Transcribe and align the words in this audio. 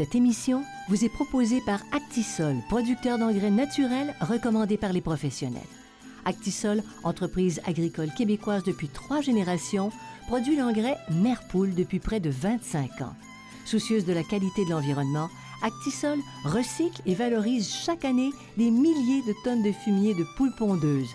Cette 0.00 0.14
émission 0.14 0.64
vous 0.88 1.04
est 1.04 1.10
proposée 1.10 1.60
par 1.60 1.80
Actisol, 1.92 2.56
producteur 2.70 3.18
d'engrais 3.18 3.50
naturels 3.50 4.14
recommandé 4.22 4.78
par 4.78 4.94
les 4.94 5.02
professionnels. 5.02 5.60
Actisol, 6.24 6.82
entreprise 7.04 7.60
agricole 7.66 8.08
québécoise 8.16 8.64
depuis 8.64 8.88
trois 8.88 9.20
générations, 9.20 9.92
produit 10.26 10.56
l'engrais 10.56 10.96
Merpoule 11.10 11.74
depuis 11.74 11.98
près 11.98 12.18
de 12.18 12.30
25 12.30 13.02
ans. 13.02 13.14
Soucieuse 13.66 14.06
de 14.06 14.14
la 14.14 14.22
qualité 14.22 14.64
de 14.64 14.70
l'environnement, 14.70 15.28
Actisol 15.62 16.18
recycle 16.46 17.02
et 17.04 17.14
valorise 17.14 17.70
chaque 17.70 18.06
année 18.06 18.30
des 18.56 18.70
milliers 18.70 19.22
de 19.26 19.34
tonnes 19.44 19.62
de 19.62 19.72
fumier 19.72 20.14
de 20.14 20.24
poules 20.38 20.56
pondeuses. 20.56 21.10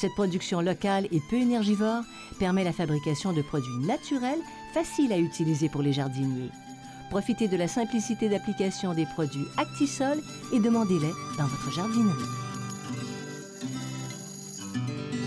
Cette 0.00 0.14
production 0.14 0.62
locale 0.62 1.06
et 1.12 1.20
peu 1.28 1.36
énergivore 1.36 2.02
permet 2.38 2.64
la 2.64 2.72
fabrication 2.72 3.34
de 3.34 3.42
produits 3.42 3.86
naturels 3.86 4.40
faciles 4.72 5.12
à 5.12 5.18
utiliser 5.18 5.68
pour 5.68 5.82
les 5.82 5.92
jardiniers. 5.92 6.48
Profitez 7.12 7.46
de 7.46 7.58
la 7.58 7.68
simplicité 7.68 8.30
d'application 8.30 8.94
des 8.94 9.04
produits 9.04 9.44
Actisol 9.58 10.16
et 10.50 10.58
demandez-les 10.58 11.10
dans 11.36 11.44
votre 11.44 11.70
jardinerie. 11.70 12.08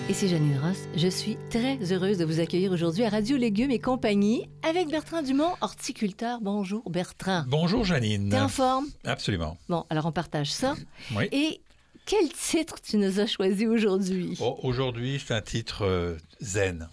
Et 0.09 0.13
c'est 0.15 0.27
Janine 0.27 0.57
Ross. 0.57 0.77
Je 0.95 1.07
suis 1.07 1.37
très 1.51 1.77
heureuse 1.93 2.17
de 2.17 2.25
vous 2.25 2.39
accueillir 2.39 2.71
aujourd'hui 2.71 3.03
à 3.03 3.09
Radio 3.09 3.37
Légumes 3.37 3.69
et 3.69 3.77
compagnie 3.77 4.49
avec 4.67 4.87
Bertrand 4.89 5.21
Dumont, 5.21 5.51
horticulteur. 5.61 6.39
Bonjour 6.41 6.89
Bertrand. 6.89 7.43
Bonjour 7.47 7.85
Janine. 7.85 8.29
T'es 8.29 8.39
en 8.39 8.47
forme? 8.49 8.87
Absolument. 9.03 9.55
Bon, 9.69 9.85
alors 9.91 10.07
on 10.07 10.11
partage 10.11 10.51
ça. 10.51 10.73
Oui. 11.15 11.25
Et 11.31 11.61
quel 12.07 12.29
titre 12.29 12.77
tu 12.81 12.97
nous 12.97 13.19
as 13.19 13.27
choisi 13.27 13.67
aujourd'hui? 13.67 14.35
Oh, 14.41 14.57
Aujourd'hui, 14.63 15.21
c'est 15.23 15.35
un 15.35 15.41
titre 15.41 15.85
euh, 15.85 16.17
zen. 16.41 16.89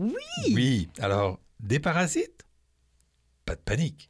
Oui! 0.00 0.14
Oui. 0.52 0.88
Alors, 0.98 1.38
des 1.60 1.78
parasites? 1.78 2.44
Pas 3.50 3.56
de 3.56 3.60
panique. 3.62 4.08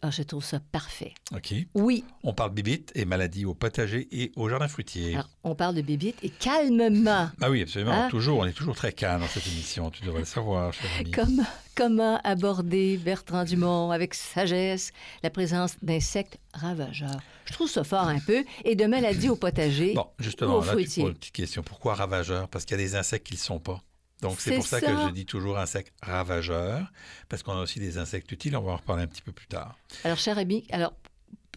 Ah, 0.00 0.10
je 0.10 0.22
trouve 0.22 0.42
ça 0.42 0.60
parfait. 0.72 1.12
OK. 1.34 1.54
Oui. 1.74 2.02
On 2.24 2.32
parle 2.32 2.52
bibites 2.54 2.90
et 2.94 3.04
maladies 3.04 3.44
au 3.44 3.52
potager 3.52 4.08
et 4.10 4.32
au 4.34 4.48
jardin 4.48 4.66
fruitier. 4.66 5.12
Alors, 5.14 5.28
on 5.44 5.54
parle 5.54 5.74
de 5.74 5.82
bébites 5.82 6.16
et 6.22 6.30
calmement. 6.30 7.28
Ah 7.42 7.50
oui, 7.50 7.60
absolument. 7.62 7.92
Hein? 7.92 8.08
Toujours, 8.08 8.38
on 8.38 8.46
est 8.46 8.52
toujours 8.54 8.74
très 8.74 8.92
calme 8.92 9.20
dans 9.20 9.28
cette 9.28 9.46
émission. 9.46 9.90
Tu 9.90 10.02
devrais 10.04 10.20
le 10.20 10.24
savoir, 10.24 10.72
cher 10.72 10.90
ami. 10.98 11.10
Comme- 11.10 11.44
comment 11.76 12.18
aborder, 12.24 12.96
Bertrand 12.96 13.44
Dumont, 13.44 13.90
avec 13.90 14.14
sagesse, 14.14 14.90
la 15.22 15.28
présence 15.30 15.76
d'insectes 15.82 16.38
ravageurs? 16.54 17.20
Je 17.44 17.52
trouve 17.52 17.68
ça 17.68 17.84
fort 17.84 18.08
un 18.08 18.18
peu. 18.20 18.44
Et 18.64 18.74
de 18.74 18.86
maladies 18.86 19.28
au 19.28 19.36
potager. 19.36 19.92
Bon, 19.92 20.06
justement, 20.18 20.54
Au 20.56 20.60
là, 20.60 20.66
tu 20.68 20.72
fruitier. 20.72 21.02
poses 21.04 21.12
une 21.12 21.18
petite 21.18 21.34
question. 21.34 21.62
Pourquoi 21.62 21.94
ravageurs? 21.94 22.48
Parce 22.48 22.64
qu'il 22.64 22.76
y 22.78 22.80
a 22.80 22.82
des 22.84 22.96
insectes 22.96 23.26
qui 23.26 23.34
ne 23.34 23.38
le 23.38 23.42
sont 23.42 23.60
pas. 23.60 23.80
Donc, 24.20 24.40
c'est 24.40 24.54
pour 24.56 24.66
ça, 24.66 24.80
ça. 24.80 24.86
que 24.86 24.92
je 24.92 25.12
dis 25.12 25.26
toujours 25.26 25.58
insectes 25.58 25.92
ravageurs, 26.02 26.92
parce 27.28 27.42
qu'on 27.42 27.52
a 27.52 27.62
aussi 27.62 27.78
des 27.78 27.98
insectes 27.98 28.30
utiles. 28.32 28.56
On 28.56 28.62
va 28.62 28.72
en 28.72 28.76
reparler 28.76 29.04
un 29.04 29.06
petit 29.06 29.22
peu 29.22 29.32
plus 29.32 29.46
tard. 29.46 29.78
Alors, 30.04 30.18
cher 30.18 30.38
ami, 30.38 30.66
alors, 30.70 30.94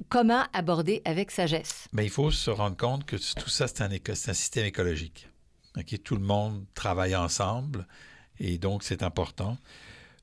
comment 0.09 0.43
aborder 0.53 1.01
avec 1.05 1.31
sagesse? 1.31 1.87
Mais 1.93 2.05
il 2.05 2.11
faut 2.11 2.31
se 2.31 2.51
rendre 2.51 2.77
compte 2.77 3.05
que 3.05 3.15
tout 3.15 3.49
ça, 3.49 3.67
c'est 3.67 3.81
un, 3.81 4.33
système 4.33 4.65
écologique. 4.65 5.27
OK? 5.77 6.03
Tout 6.03 6.15
le 6.15 6.23
monde 6.23 6.65
travaille 6.73 7.15
ensemble 7.15 7.87
et 8.39 8.57
donc 8.57 8.83
c'est 8.83 9.03
important. 9.03 9.57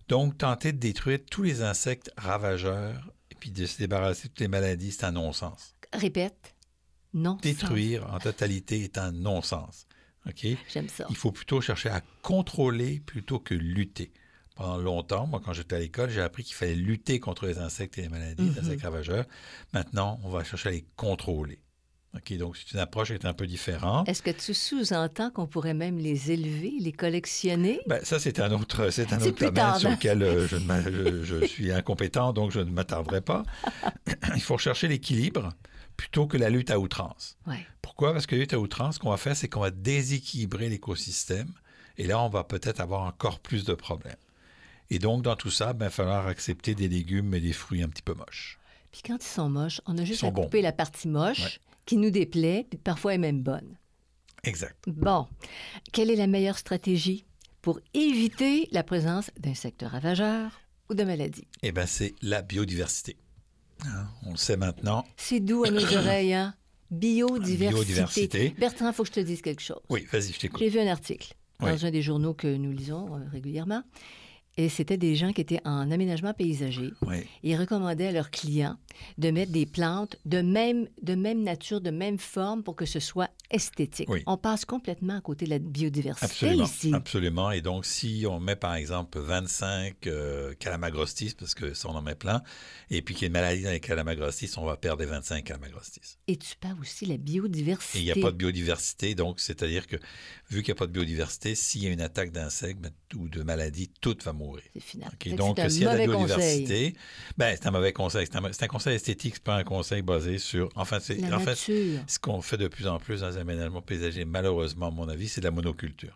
Donc, 0.08 0.38
tenter 0.38 0.72
de 0.72 0.78
détruire 0.78 1.18
tous 1.30 1.42
les 1.42 1.62
insectes 1.62 2.10
ravageurs 2.16 3.12
et 3.30 3.34
puis 3.34 3.50
de 3.50 3.66
se 3.66 3.78
débarrasser 3.78 4.28
de 4.28 4.28
toutes 4.28 4.40
les 4.40 4.48
maladies, 4.48 4.92
c'est 4.92 5.04
un 5.04 5.12
non-sens. 5.12 5.74
Répète. 5.92 6.54
Non. 7.14 7.36
Détruire 7.42 8.12
en 8.12 8.18
totalité 8.18 8.84
est 8.84 8.98
un 8.98 9.12
non-sens. 9.12 9.86
OK? 10.28 10.46
J'aime 10.72 10.88
ça. 10.88 11.06
Il 11.10 11.16
faut 11.16 11.32
plutôt 11.32 11.60
chercher 11.60 11.88
à 11.88 12.02
contrôler 12.22 13.00
plutôt 13.00 13.38
que 13.38 13.54
lutter. 13.54 14.12
Pendant 14.56 14.78
longtemps, 14.78 15.26
moi, 15.26 15.40
quand 15.44 15.52
j'étais 15.52 15.76
à 15.76 15.78
l'école, 15.78 16.10
j'ai 16.10 16.20
appris 16.20 16.42
qu'il 16.42 16.54
fallait 16.56 16.74
lutter 16.74 17.20
contre 17.20 17.46
les 17.46 17.58
insectes 17.58 17.96
et 17.98 18.02
les 18.02 18.08
maladies, 18.08 18.50
les 18.50 18.58
insectes 18.58 18.82
ravageurs. 18.82 19.24
Maintenant, 19.72 20.18
on 20.24 20.30
va 20.30 20.42
chercher 20.44 20.68
à 20.68 20.72
les 20.72 20.84
contrôler. 20.96 21.60
OK, 22.16 22.32
donc 22.38 22.56
c'est 22.56 22.72
une 22.72 22.80
approche 22.80 23.08
qui 23.08 23.14
est 23.14 23.26
un 23.26 23.34
peu 23.34 23.46
différente. 23.46 24.08
Est-ce 24.08 24.22
que 24.22 24.30
tu 24.30 24.54
sous-entends 24.54 25.30
qu'on 25.30 25.46
pourrait 25.46 25.74
même 25.74 25.98
les 25.98 26.32
élever, 26.32 26.72
les 26.80 26.90
collectionner? 26.90 27.80
Ben, 27.86 28.00
ça, 28.02 28.18
c'est 28.18 28.40
un 28.40 28.50
autre, 28.50 28.90
c'est 28.90 29.12
un 29.12 29.20
autre 29.20 29.38
domaine 29.38 29.54
tard, 29.54 29.78
sur 29.78 29.90
lequel 29.90 30.22
euh, 30.22 30.48
je, 30.48 30.56
je- 30.90 31.22
je 31.24 31.44
suis 31.46 31.70
incompétent, 31.70 32.32
donc 32.32 32.50
je 32.50 32.60
ne 32.60 32.70
m'attarderai 32.70 33.20
pas. 33.20 33.44
Il 34.34 34.40
faut 34.42 34.58
chercher 34.58 34.88
l'équilibre 34.88 35.50
plutôt 35.98 36.26
que 36.26 36.38
la 36.38 36.48
lutte 36.48 36.70
à 36.70 36.78
outrance. 36.78 37.36
Ouais. 37.46 37.66
Pourquoi? 37.82 38.12
Parce 38.14 38.26
que 38.26 38.34
la 38.36 38.40
lutte 38.40 38.54
à 38.54 38.58
outrance, 38.58 38.94
ce 38.94 39.00
qu'on 39.00 39.10
va 39.10 39.16
faire, 39.18 39.36
c'est 39.36 39.48
qu'on 39.48 39.60
va 39.60 39.70
déséquilibrer 39.70 40.70
l'écosystème. 40.70 41.52
Et 41.98 42.06
là, 42.06 42.22
on 42.22 42.28
va 42.30 42.44
peut-être 42.44 42.80
avoir 42.80 43.02
encore 43.02 43.40
plus 43.40 43.64
de 43.64 43.74
problèmes. 43.74 44.16
Et 44.90 44.98
donc, 44.98 45.22
dans 45.22 45.36
tout 45.36 45.50
ça, 45.50 45.72
ben, 45.74 45.86
il 45.86 45.88
va 45.88 45.90
falloir 45.90 46.26
accepter 46.28 46.74
des 46.74 46.88
légumes 46.88 47.34
et 47.34 47.40
des 47.40 47.52
fruits 47.52 47.82
un 47.82 47.88
petit 47.88 48.02
peu 48.02 48.14
moches. 48.14 48.58
Puis 48.92 49.02
quand 49.04 49.16
ils 49.22 49.28
sont 49.28 49.50
moches, 49.50 49.80
on 49.86 49.98
a 49.98 50.04
juste 50.04 50.24
à 50.24 50.30
bons. 50.30 50.44
couper 50.44 50.62
la 50.62 50.72
partie 50.72 51.08
moche 51.08 51.40
Ouais. 51.42 51.50
qui 51.84 51.96
nous 51.98 52.10
déplaît, 52.10 52.64
puis 52.70 52.78
parfois 52.78 53.14
est 53.14 53.18
même 53.18 53.42
bonne. 53.42 53.76
Exact. 54.44 54.76
Bon, 54.86 55.26
quelle 55.92 56.10
est 56.10 56.16
la 56.16 56.28
meilleure 56.28 56.56
stratégie 56.58 57.26
pour 57.60 57.80
éviter 57.92 58.68
la 58.70 58.84
présence 58.84 59.30
d'insectes 59.38 59.82
ravageurs 59.86 60.60
ou 60.88 60.94
de 60.94 61.02
maladies? 61.02 61.48
Eh 61.62 61.72
bien, 61.72 61.86
c'est 61.86 62.14
la 62.22 62.40
biodiversité. 62.40 63.16
Hein, 63.86 64.06
On 64.26 64.32
le 64.32 64.36
sait 64.36 64.56
maintenant. 64.56 65.04
C'est 65.16 65.40
doux 65.40 65.64
à 65.64 65.70
nos 65.70 65.84
oreilles, 65.96 66.34
hein? 66.34 66.54
Biodiversité. 66.90 67.68
Biodiversité. 67.68 68.54
Bertrand, 68.58 68.88
il 68.88 68.94
faut 68.94 69.02
que 69.02 69.08
je 69.08 69.14
te 69.14 69.20
dise 69.20 69.42
quelque 69.42 69.60
chose. 69.62 69.80
Oui, 69.90 70.06
vas-y, 70.10 70.32
je 70.32 70.38
t'écoute. 70.38 70.58
J'ai 70.60 70.70
vu 70.70 70.80
un 70.80 70.86
article 70.90 71.34
dans 71.60 71.84
un 71.84 71.90
des 71.90 72.02
journaux 72.02 72.34
que 72.34 72.56
nous 72.56 72.72
lisons 72.72 73.14
euh, 73.14 73.20
régulièrement. 73.30 73.82
Et 74.58 74.68
c'était 74.68 74.96
des 74.96 75.14
gens 75.14 75.32
qui 75.32 75.40
étaient 75.40 75.60
en 75.64 75.88
aménagement 75.92 76.34
paysager. 76.34 76.90
Ils 77.44 77.56
recommandaient 77.56 78.08
à 78.08 78.12
leurs 78.12 78.32
clients 78.32 78.76
de 79.16 79.30
mettre 79.30 79.52
des 79.52 79.66
plantes 79.66 80.16
de 80.24 80.42
même, 80.42 80.88
de 81.00 81.14
même 81.14 81.44
nature, 81.44 81.80
de 81.80 81.90
même 81.90 82.18
forme 82.18 82.64
pour 82.64 82.74
que 82.74 82.84
ce 82.84 82.98
soit 82.98 83.30
esthétique. 83.52 84.08
Oui. 84.10 84.24
On 84.26 84.36
passe 84.36 84.64
complètement 84.64 85.16
à 85.16 85.20
côté 85.20 85.44
de 85.44 85.50
la 85.50 85.60
biodiversité 85.60 86.26
Absolument. 86.26 86.64
ici. 86.64 86.90
Absolument. 86.92 87.50
Et 87.52 87.60
donc, 87.60 87.86
si 87.86 88.26
on 88.28 88.40
met 88.40 88.56
par 88.56 88.74
exemple 88.74 89.20
25 89.20 90.08
euh, 90.08 90.54
calamagrostis, 90.54 91.36
parce 91.38 91.54
que 91.54 91.72
ça, 91.72 91.88
on 91.88 91.94
en 91.94 92.02
met 92.02 92.16
plein, 92.16 92.42
et 92.90 93.00
puis 93.00 93.14
qu'il 93.14 93.22
y 93.22 93.26
a 93.26 93.28
une 93.28 93.34
maladie 93.34 93.62
dans 93.62 93.70
les 93.70 93.78
calamagrostis, 93.78 94.50
on 94.56 94.64
va 94.64 94.76
perdre 94.76 95.02
les 95.02 95.08
25 95.08 95.44
calamagrostis. 95.44 96.18
Et 96.26 96.36
tu 96.36 96.56
parles 96.56 96.80
aussi 96.80 97.04
de 97.04 97.10
la 97.12 97.16
biodiversité. 97.16 97.98
Et 97.98 98.02
il 98.02 98.04
n'y 98.06 98.10
a 98.10 98.20
pas 98.20 98.32
de 98.32 98.36
biodiversité, 98.36 99.14
donc 99.14 99.38
c'est-à-dire 99.38 99.86
que 99.86 99.96
vu 100.50 100.64
qu'il 100.64 100.72
n'y 100.72 100.78
a 100.78 100.80
pas 100.80 100.88
de 100.88 100.92
biodiversité, 100.92 101.54
s'il 101.54 101.84
y 101.84 101.86
a 101.86 101.90
une 101.90 102.00
attaque 102.00 102.32
d'insectes 102.32 102.90
ou 103.14 103.28
de 103.28 103.44
maladies, 103.44 103.90
tout 104.00 104.16
va 104.24 104.32
mourir. 104.32 104.47
C'est 104.74 104.80
final. 104.80 105.08
OK, 105.12 105.24
Fait 105.24 105.30
que 105.30 105.36
donc, 105.36 105.58
a 105.58 105.68
de 105.68 106.04
biodiversité, 106.04 106.94
ben, 107.36 107.56
c'est 107.60 107.66
un 107.66 107.70
mauvais 107.70 107.92
conseil. 107.92 108.26
C'est 108.30 108.62
un, 108.64 108.68
conseil 108.68 108.94
esthétique, 108.96 109.34
c'est 109.36 109.42
pas 109.42 109.56
un 109.56 109.64
conseil 109.64 110.02
basé 110.02 110.38
sur. 110.38 110.68
Enfin, 110.76 111.00
c'est 111.00 111.32
en 111.32 111.40
fait, 111.40 111.54
ce 111.54 112.18
qu'on 112.18 112.40
fait 112.42 112.56
de 112.56 112.68
plus 112.68 112.86
en 112.86 112.98
plus 112.98 113.20
dans 113.20 113.28
les 113.30 113.36
aménagements 113.36 113.82
paysagers, 113.82 114.24
malheureusement, 114.24 114.88
à 114.88 114.90
mon 114.90 115.08
avis, 115.08 115.28
c'est 115.28 115.40
de 115.40 115.46
la 115.46 115.50
monoculture. 115.50 116.14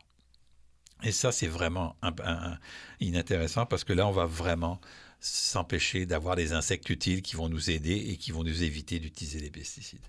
Et 1.05 1.13
ça, 1.13 1.33
c'est 1.33 1.49
vraiment 1.49 1.97
un- 2.03 2.15
un- 2.25 2.53
un- 2.53 2.59
inintéressant 3.01 3.67
parce 3.67 3.83
que 3.85 3.93
là, 3.93 4.07
on 4.07 4.13
va 4.13 4.27
vraiment 4.27 4.81
s'empêcher 5.19 6.07
d'avoir 6.07 6.37
des 6.37 6.53
insectes 6.53 6.89
utiles 6.91 7.23
qui 7.23 7.37
vont 7.37 7.49
nous 7.49 7.71
aider 7.71 7.95
et 7.95 8.17
qui 8.17 8.33
vont 8.33 8.45
nous 8.45 8.63
éviter 8.63 8.99
d'utiliser 8.99 9.41
les 9.41 9.51
pesticides. 9.51 10.01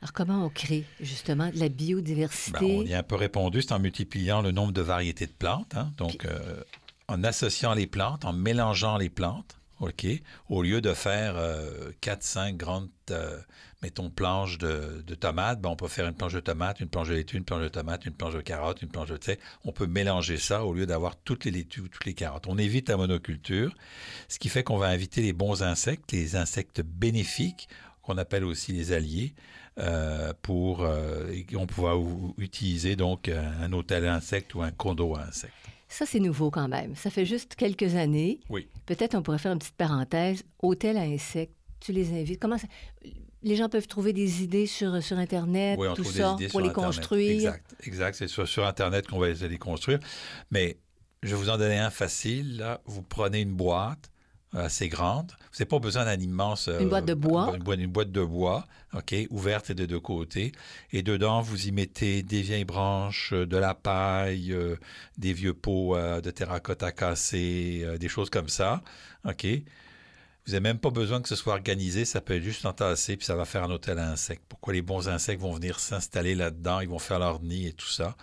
Alors, 0.00 0.12
comment 0.12 0.44
on 0.44 0.48
crée 0.48 0.84
justement 1.00 1.50
de 1.50 1.58
la 1.58 1.68
biodiversité? 1.68 2.52
Ben, 2.60 2.64
on 2.66 2.82
y 2.84 2.94
a 2.94 2.98
un 2.98 3.02
peu 3.02 3.16
répondu, 3.16 3.62
c'est 3.62 3.72
en 3.72 3.80
multipliant 3.80 4.42
le 4.42 4.52
nombre 4.52 4.72
de 4.72 4.80
variétés 4.80 5.26
de 5.26 5.32
plantes. 5.32 5.74
hein. 5.74 5.92
Donc, 5.96 6.24
euh, 6.24 6.62
en 7.08 7.24
associant 7.24 7.74
les 7.74 7.86
plantes, 7.86 8.24
en 8.24 8.32
mélangeant 8.32 8.98
les 8.98 9.08
plantes, 9.08 9.58
OK, 9.80 10.06
au 10.48 10.62
lieu 10.62 10.80
de 10.80 10.92
faire 10.92 11.36
4-5 12.02 12.56
grandes, 12.56 12.88
euh, 13.12 13.38
mettons, 13.80 14.10
planches 14.10 14.58
de, 14.58 15.02
tomates, 15.14 15.60
ben, 15.60 15.70
on 15.70 15.76
peut 15.76 15.86
faire 15.86 16.08
une 16.08 16.14
planche 16.14 16.32
de 16.32 16.40
tomates, 16.40 16.80
une 16.80 16.88
planche 16.88 17.08
de 17.08 17.14
laitue, 17.14 17.36
une 17.36 17.44
planche 17.44 17.62
de 17.62 17.68
tomates, 17.68 18.04
une 18.04 18.12
planche 18.12 18.34
de 18.34 18.40
carottes, 18.40 18.82
une 18.82 18.88
planche 18.88 19.08
de 19.08 19.16
thé. 19.16 19.38
On 19.64 19.70
peut 19.70 19.86
mélanger 19.86 20.36
ça 20.36 20.64
au 20.64 20.74
lieu 20.74 20.84
d'avoir 20.84 21.16
toutes 21.16 21.44
les 21.44 21.52
laitues 21.52 21.82
ou 21.82 21.88
toutes 21.88 22.06
les 22.06 22.14
carottes. 22.14 22.48
On 22.48 22.58
évite 22.58 22.88
la 22.88 22.96
monoculture, 22.96 23.72
ce 24.28 24.40
qui 24.40 24.48
fait 24.48 24.64
qu'on 24.64 24.78
va 24.78 24.88
inviter 24.88 25.22
les 25.22 25.32
bons 25.32 25.62
insectes, 25.62 26.10
les 26.10 26.34
insectes 26.34 26.82
bénéfiques, 26.82 27.68
qu'on 28.02 28.18
appelle 28.18 28.44
aussi 28.44 28.72
les 28.72 28.92
alliés, 28.92 29.34
euh, 29.78 30.32
pour 30.42 30.82
euh, 30.82 31.30
on 31.54 31.68
pourra 31.68 31.94
utiliser 32.36 32.96
donc 32.96 33.28
un 33.28 33.72
hôtel 33.72 34.08
à 34.08 34.20
ou 34.54 34.62
un 34.62 34.72
condo 34.72 35.14
à 35.14 35.22
insectes. 35.22 35.54
Ça, 35.88 36.04
c'est 36.06 36.20
nouveau 36.20 36.50
quand 36.50 36.68
même. 36.68 36.94
Ça 36.94 37.10
fait 37.10 37.24
juste 37.24 37.54
quelques 37.54 37.94
années. 37.94 38.40
Oui. 38.50 38.68
Peut-être 38.86 39.14
on 39.14 39.22
pourrait 39.22 39.38
faire 39.38 39.52
une 39.52 39.58
petite 39.58 39.76
parenthèse. 39.76 40.44
Hôtel 40.62 40.96
à 40.96 41.02
insectes, 41.02 41.54
tu 41.80 41.92
les 41.92 42.12
invites? 42.12 42.38
Comment 42.38 42.58
ça... 42.58 42.66
Les 43.42 43.54
gens 43.54 43.68
peuvent 43.68 43.86
trouver 43.86 44.12
des 44.12 44.42
idées 44.42 44.66
sur, 44.66 45.00
sur 45.00 45.16
Internet, 45.16 45.78
tout 45.94 46.02
ça, 46.02 46.36
pour 46.50 46.60
les 46.60 46.72
construire. 46.72 47.34
Exact, 47.34 47.76
exact. 47.84 48.16
C'est 48.16 48.26
sur, 48.26 48.48
sur 48.48 48.66
Internet 48.66 49.06
qu'on 49.06 49.20
va 49.20 49.30
les 49.30 49.58
construire. 49.58 50.00
Mais 50.50 50.76
je 51.22 51.30
vais 51.30 51.36
vous 51.36 51.48
en 51.48 51.56
donner 51.56 51.78
un 51.78 51.90
facile. 51.90 52.56
Là. 52.56 52.80
Vous 52.84 53.02
prenez 53.02 53.42
une 53.42 53.54
boîte, 53.54 54.10
assez 54.54 54.88
grande. 54.88 55.32
Vous 55.52 55.58
n'avez 55.58 55.66
pas 55.66 55.78
besoin 55.78 56.04
d'un 56.04 56.18
immense... 56.18 56.68
une 56.68 56.88
boîte 56.88 57.04
de 57.04 57.14
bois. 57.14 57.54
Une, 57.54 57.86
boîte 57.86 58.12
de 58.12 58.24
bois, 58.24 58.66
OK, 58.94 59.14
ouverte 59.30 59.72
des 59.72 59.86
deux 59.86 60.00
côtés. 60.00 60.52
Et 60.92 61.02
dedans, 61.02 61.42
vous 61.42 61.68
y 61.68 61.72
mettez 61.72 62.22
des 62.22 62.42
vieilles 62.42 62.64
branches, 62.64 63.32
de 63.32 63.56
la 63.56 63.74
paille, 63.74 64.52
euh, 64.52 64.76
des 65.18 65.32
vieux 65.32 65.54
pots 65.54 65.96
euh, 65.96 66.20
de 66.20 66.30
terracotta 66.30 66.92
cassés, 66.92 67.82
euh, 67.84 67.98
des 67.98 68.08
choses 68.08 68.30
comme 68.30 68.48
ça, 68.48 68.82
OK. 69.24 69.46
Vous 70.46 70.52
n'avez 70.52 70.62
même 70.62 70.78
pas 70.78 70.90
besoin 70.90 71.20
que 71.20 71.28
ce 71.28 71.36
soit 71.36 71.52
organisé, 71.52 72.06
ça 72.06 72.22
peut 72.22 72.36
être 72.36 72.42
juste 72.42 72.64
entassé, 72.64 73.18
puis 73.18 73.26
ça 73.26 73.36
va 73.36 73.44
faire 73.44 73.64
un 73.64 73.70
hôtel 73.70 73.98
à 73.98 74.08
insectes. 74.08 74.42
Pourquoi 74.48 74.72
les 74.72 74.80
bons 74.80 75.10
insectes 75.10 75.42
vont 75.42 75.52
venir 75.52 75.78
s'installer 75.78 76.34
là-dedans, 76.34 76.80
ils 76.80 76.88
vont 76.88 76.98
faire 76.98 77.18
leur 77.18 77.42
nid 77.42 77.66
et 77.66 77.74
tout 77.74 77.88
ça. 77.88 78.16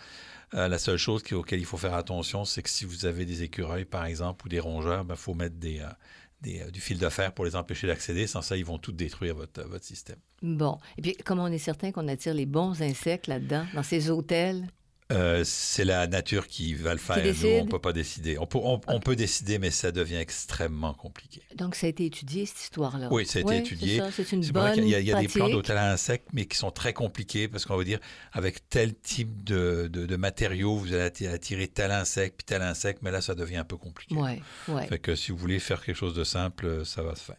La 0.55 0.77
seule 0.77 0.97
chose 0.97 1.21
auquel 1.33 1.59
il 1.59 1.65
faut 1.65 1.77
faire 1.77 1.93
attention, 1.93 2.45
c'est 2.45 2.61
que 2.61 2.69
si 2.69 2.85
vous 2.85 3.05
avez 3.05 3.25
des 3.25 3.43
écureuils, 3.43 3.85
par 3.85 4.05
exemple, 4.05 4.45
ou 4.45 4.49
des 4.49 4.59
rongeurs, 4.59 5.01
il 5.03 5.07
ben, 5.07 5.15
faut 5.15 5.33
mettre 5.33 5.57
des, 5.57 5.81
euh, 5.81 6.71
du 6.71 6.79
fil 6.79 6.97
de 6.97 7.09
fer 7.09 7.33
pour 7.33 7.45
les 7.45 7.55
empêcher 7.55 7.87
d'accéder. 7.87 8.27
Sans 8.27 8.41
ça, 8.41 8.55
ils 8.55 8.65
vont 8.65 8.77
tout 8.77 8.91
détruire 8.91 9.35
votre, 9.35 9.63
votre 9.63 9.83
système. 9.83 10.17
Bon. 10.41 10.77
Et 10.97 11.01
puis, 11.01 11.17
comment 11.25 11.43
on 11.43 11.51
est 11.51 11.57
certain 11.57 11.91
qu'on 11.91 12.07
attire 12.07 12.33
les 12.33 12.45
bons 12.45 12.81
insectes 12.81 13.27
là-dedans, 13.27 13.65
dans 13.73 13.83
ces 13.83 14.09
hôtels? 14.09 14.67
Euh, 15.11 15.43
c'est 15.45 15.85
la 15.85 16.07
nature 16.07 16.47
qui 16.47 16.73
va 16.73 16.93
le 16.93 16.99
faire. 16.99 17.23
Nous, 17.23 17.47
on 17.47 17.65
ne 17.65 17.69
peut 17.69 17.79
pas 17.79 17.93
décider. 17.93 18.39
On 18.39 18.47
peut, 18.47 18.57
on, 18.63 18.99
peut, 18.99 19.15
décider, 19.15 19.59
mais 19.59 19.69
ça 19.69 19.91
devient 19.91 20.15
extrêmement 20.15 20.95
compliqué. 20.95 21.43
Donc, 21.55 21.75
ça 21.75 21.85
a 21.85 21.89
été 21.91 22.05
étudié, 22.05 22.47
cette 22.47 22.61
histoire-là? 22.61 23.09
Oui, 23.11 23.25
ça 23.27 23.37
a 23.37 23.41
été 23.43 23.57
étudié. 23.57 24.01
C'est 24.11 24.31
une 24.31 24.43
bonne 24.47 24.73
Il 24.77 24.87
y 24.87 24.95
a, 24.95 24.99
il 24.99 25.05
y 25.05 25.13
a 25.13 25.19
des 25.19 25.27
plans 25.27 25.49
d'hôtel 25.49 25.77
à 25.77 25.91
insectes, 25.91 26.29
mais 26.33 26.45
qui 26.45 26.57
sont 26.57 26.71
très 26.71 26.93
compliqués 26.93 27.47
parce 27.47 27.65
qu'on 27.65 27.77
va 27.77 27.83
dire, 27.83 27.99
avec 28.31 28.67
tel 28.67 28.95
type 28.95 29.43
de, 29.43 29.87
de, 29.87 30.15
matériaux, 30.15 30.75
vous 30.75 30.93
allez 30.93 31.27
attirer 31.27 31.67
tel 31.67 31.91
insecte, 31.91 32.37
puis 32.37 32.45
tel 32.45 32.63
insecte, 32.63 33.03
mais 33.03 33.11
là, 33.11 33.21
ça 33.21 33.35
devient 33.35 33.57
un 33.57 33.63
peu 33.63 33.77
compliqué. 33.77 34.15
Oui, 34.17 34.41
oui. 34.69 34.87
Fait 34.87 34.97
que 34.97 35.15
si 35.15 35.31
vous 35.31 35.37
voulez 35.37 35.59
faire 35.59 35.83
quelque 35.83 35.97
chose 35.97 36.15
de 36.15 36.23
simple, 36.23 36.83
ça 36.83 37.03
va 37.03 37.15
se 37.15 37.25
faire. 37.25 37.37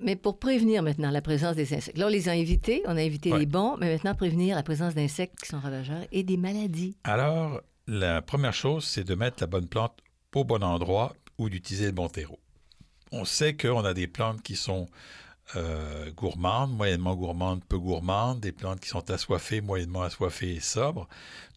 Mais 0.00 0.16
pour 0.16 0.38
prévenir 0.38 0.82
maintenant 0.82 1.10
la 1.10 1.22
présence 1.22 1.56
des 1.56 1.74
insectes, 1.74 1.98
là, 1.98 2.06
on 2.06 2.10
les 2.10 2.28
a 2.28 2.32
invités, 2.32 2.82
on 2.86 2.96
a 2.96 3.02
invité 3.02 3.36
les 3.36 3.46
bons, 3.46 3.76
mais 3.78 3.92
maintenant 3.92 4.14
prévenir 4.14 4.54
la 4.56 4.62
présence 4.62 4.94
d'insectes 4.94 5.40
qui 5.40 5.48
sont 5.48 5.58
ravageurs 5.58 6.04
et 6.12 6.22
des 6.22 6.36
maladies. 6.36 6.91
Alors, 7.04 7.60
la 7.86 8.22
première 8.22 8.54
chose, 8.54 8.84
c'est 8.84 9.04
de 9.04 9.14
mettre 9.14 9.38
la 9.40 9.46
bonne 9.46 9.66
plante 9.66 9.98
au 10.34 10.44
bon 10.44 10.62
endroit 10.62 11.14
ou 11.38 11.48
d'utiliser 11.48 11.86
le 11.86 11.92
bon 11.92 12.08
terreau. 12.08 12.38
On 13.10 13.24
sait 13.24 13.56
qu'on 13.56 13.84
a 13.84 13.92
des 13.94 14.06
plantes 14.06 14.42
qui 14.42 14.56
sont 14.56 14.88
euh, 15.56 16.10
gourmandes, 16.12 16.74
moyennement 16.74 17.14
gourmandes, 17.14 17.64
peu 17.64 17.78
gourmandes, 17.78 18.40
des 18.40 18.52
plantes 18.52 18.80
qui 18.80 18.88
sont 18.88 19.10
assoiffées, 19.10 19.60
moyennement 19.60 20.02
assoiffées 20.02 20.54
et 20.54 20.60
sobres. 20.60 21.08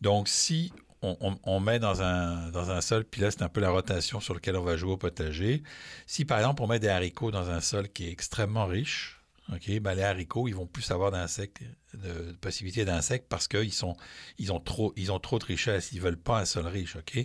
Donc, 0.01 0.27
si 0.27 0.73
on, 1.01 1.59
met 1.59 1.79
dans 1.79 2.01
un, 2.01 2.49
dans 2.49 2.71
un 2.71 2.81
sol, 2.81 3.05
puis 3.05 3.21
là, 3.21 3.29
c'est 3.29 3.43
un 3.43 3.49
peu 3.49 3.61
la 3.61 3.69
rotation 3.69 4.19
sur 4.19 4.33
laquelle 4.33 4.55
on 4.55 4.63
va 4.63 4.75
jouer 4.75 4.93
au 4.93 4.97
potager. 4.97 5.61
Si, 6.07 6.25
par 6.25 6.39
exemple, 6.39 6.63
on 6.63 6.67
met 6.67 6.79
des 6.79 6.87
haricots 6.87 7.31
dans 7.31 7.49
un 7.49 7.61
sol 7.61 7.89
qui 7.89 8.07
est 8.07 8.11
extrêmement 8.11 8.65
riche, 8.65 9.14
OK, 9.53 9.80
ben 9.80 9.94
les 9.94 10.01
haricots, 10.01 10.47
ils 10.47 10.56
vont 10.56 10.65
plus 10.65 10.89
avoir 10.89 11.12
d'insectes, 11.12 11.62
de, 11.94 12.31
possibilités 12.42 12.83
d'insectes 12.83 13.27
parce 13.30 13.47
qu'ils 13.47 13.74
sont, 13.74 13.95
ils 14.39 14.51
ont 14.51 14.59
trop, 14.59 14.92
ils 14.95 15.12
ont 15.12 15.19
trop 15.19 15.38
de 15.38 15.45
richesse. 15.45 15.92
Ils 15.92 16.01
veulent 16.01 16.19
pas 16.19 16.39
un 16.39 16.45
sol 16.45 16.65
riche, 16.65 16.95
OK? 16.95 17.19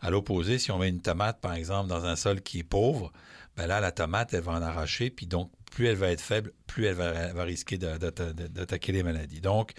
À 0.00 0.10
l'opposé, 0.10 0.58
si 0.58 0.70
on 0.70 0.78
met 0.78 0.88
une 0.90 1.00
tomate, 1.00 1.40
par 1.40 1.54
exemple, 1.54 1.88
dans 1.88 2.04
un 2.04 2.16
sol 2.16 2.42
qui 2.42 2.58
est 2.58 2.64
pauvre, 2.64 3.12
ben 3.56 3.66
là, 3.66 3.80
la 3.80 3.90
tomate, 3.90 4.34
elle 4.34 4.42
va 4.42 4.52
en 4.52 4.62
arracher, 4.62 5.10
puis 5.10 5.26
donc, 5.26 5.50
plus 5.70 5.86
elle 5.86 5.96
va 5.96 6.10
être 6.10 6.20
faible, 6.20 6.52
plus 6.66 6.84
elle 6.84 6.94
va, 6.94 7.32
va 7.32 7.44
risquer 7.44 7.78
d'attaquer 7.78 8.92
les 8.92 9.02
maladies. 9.02 9.40
Donc, 9.40 9.72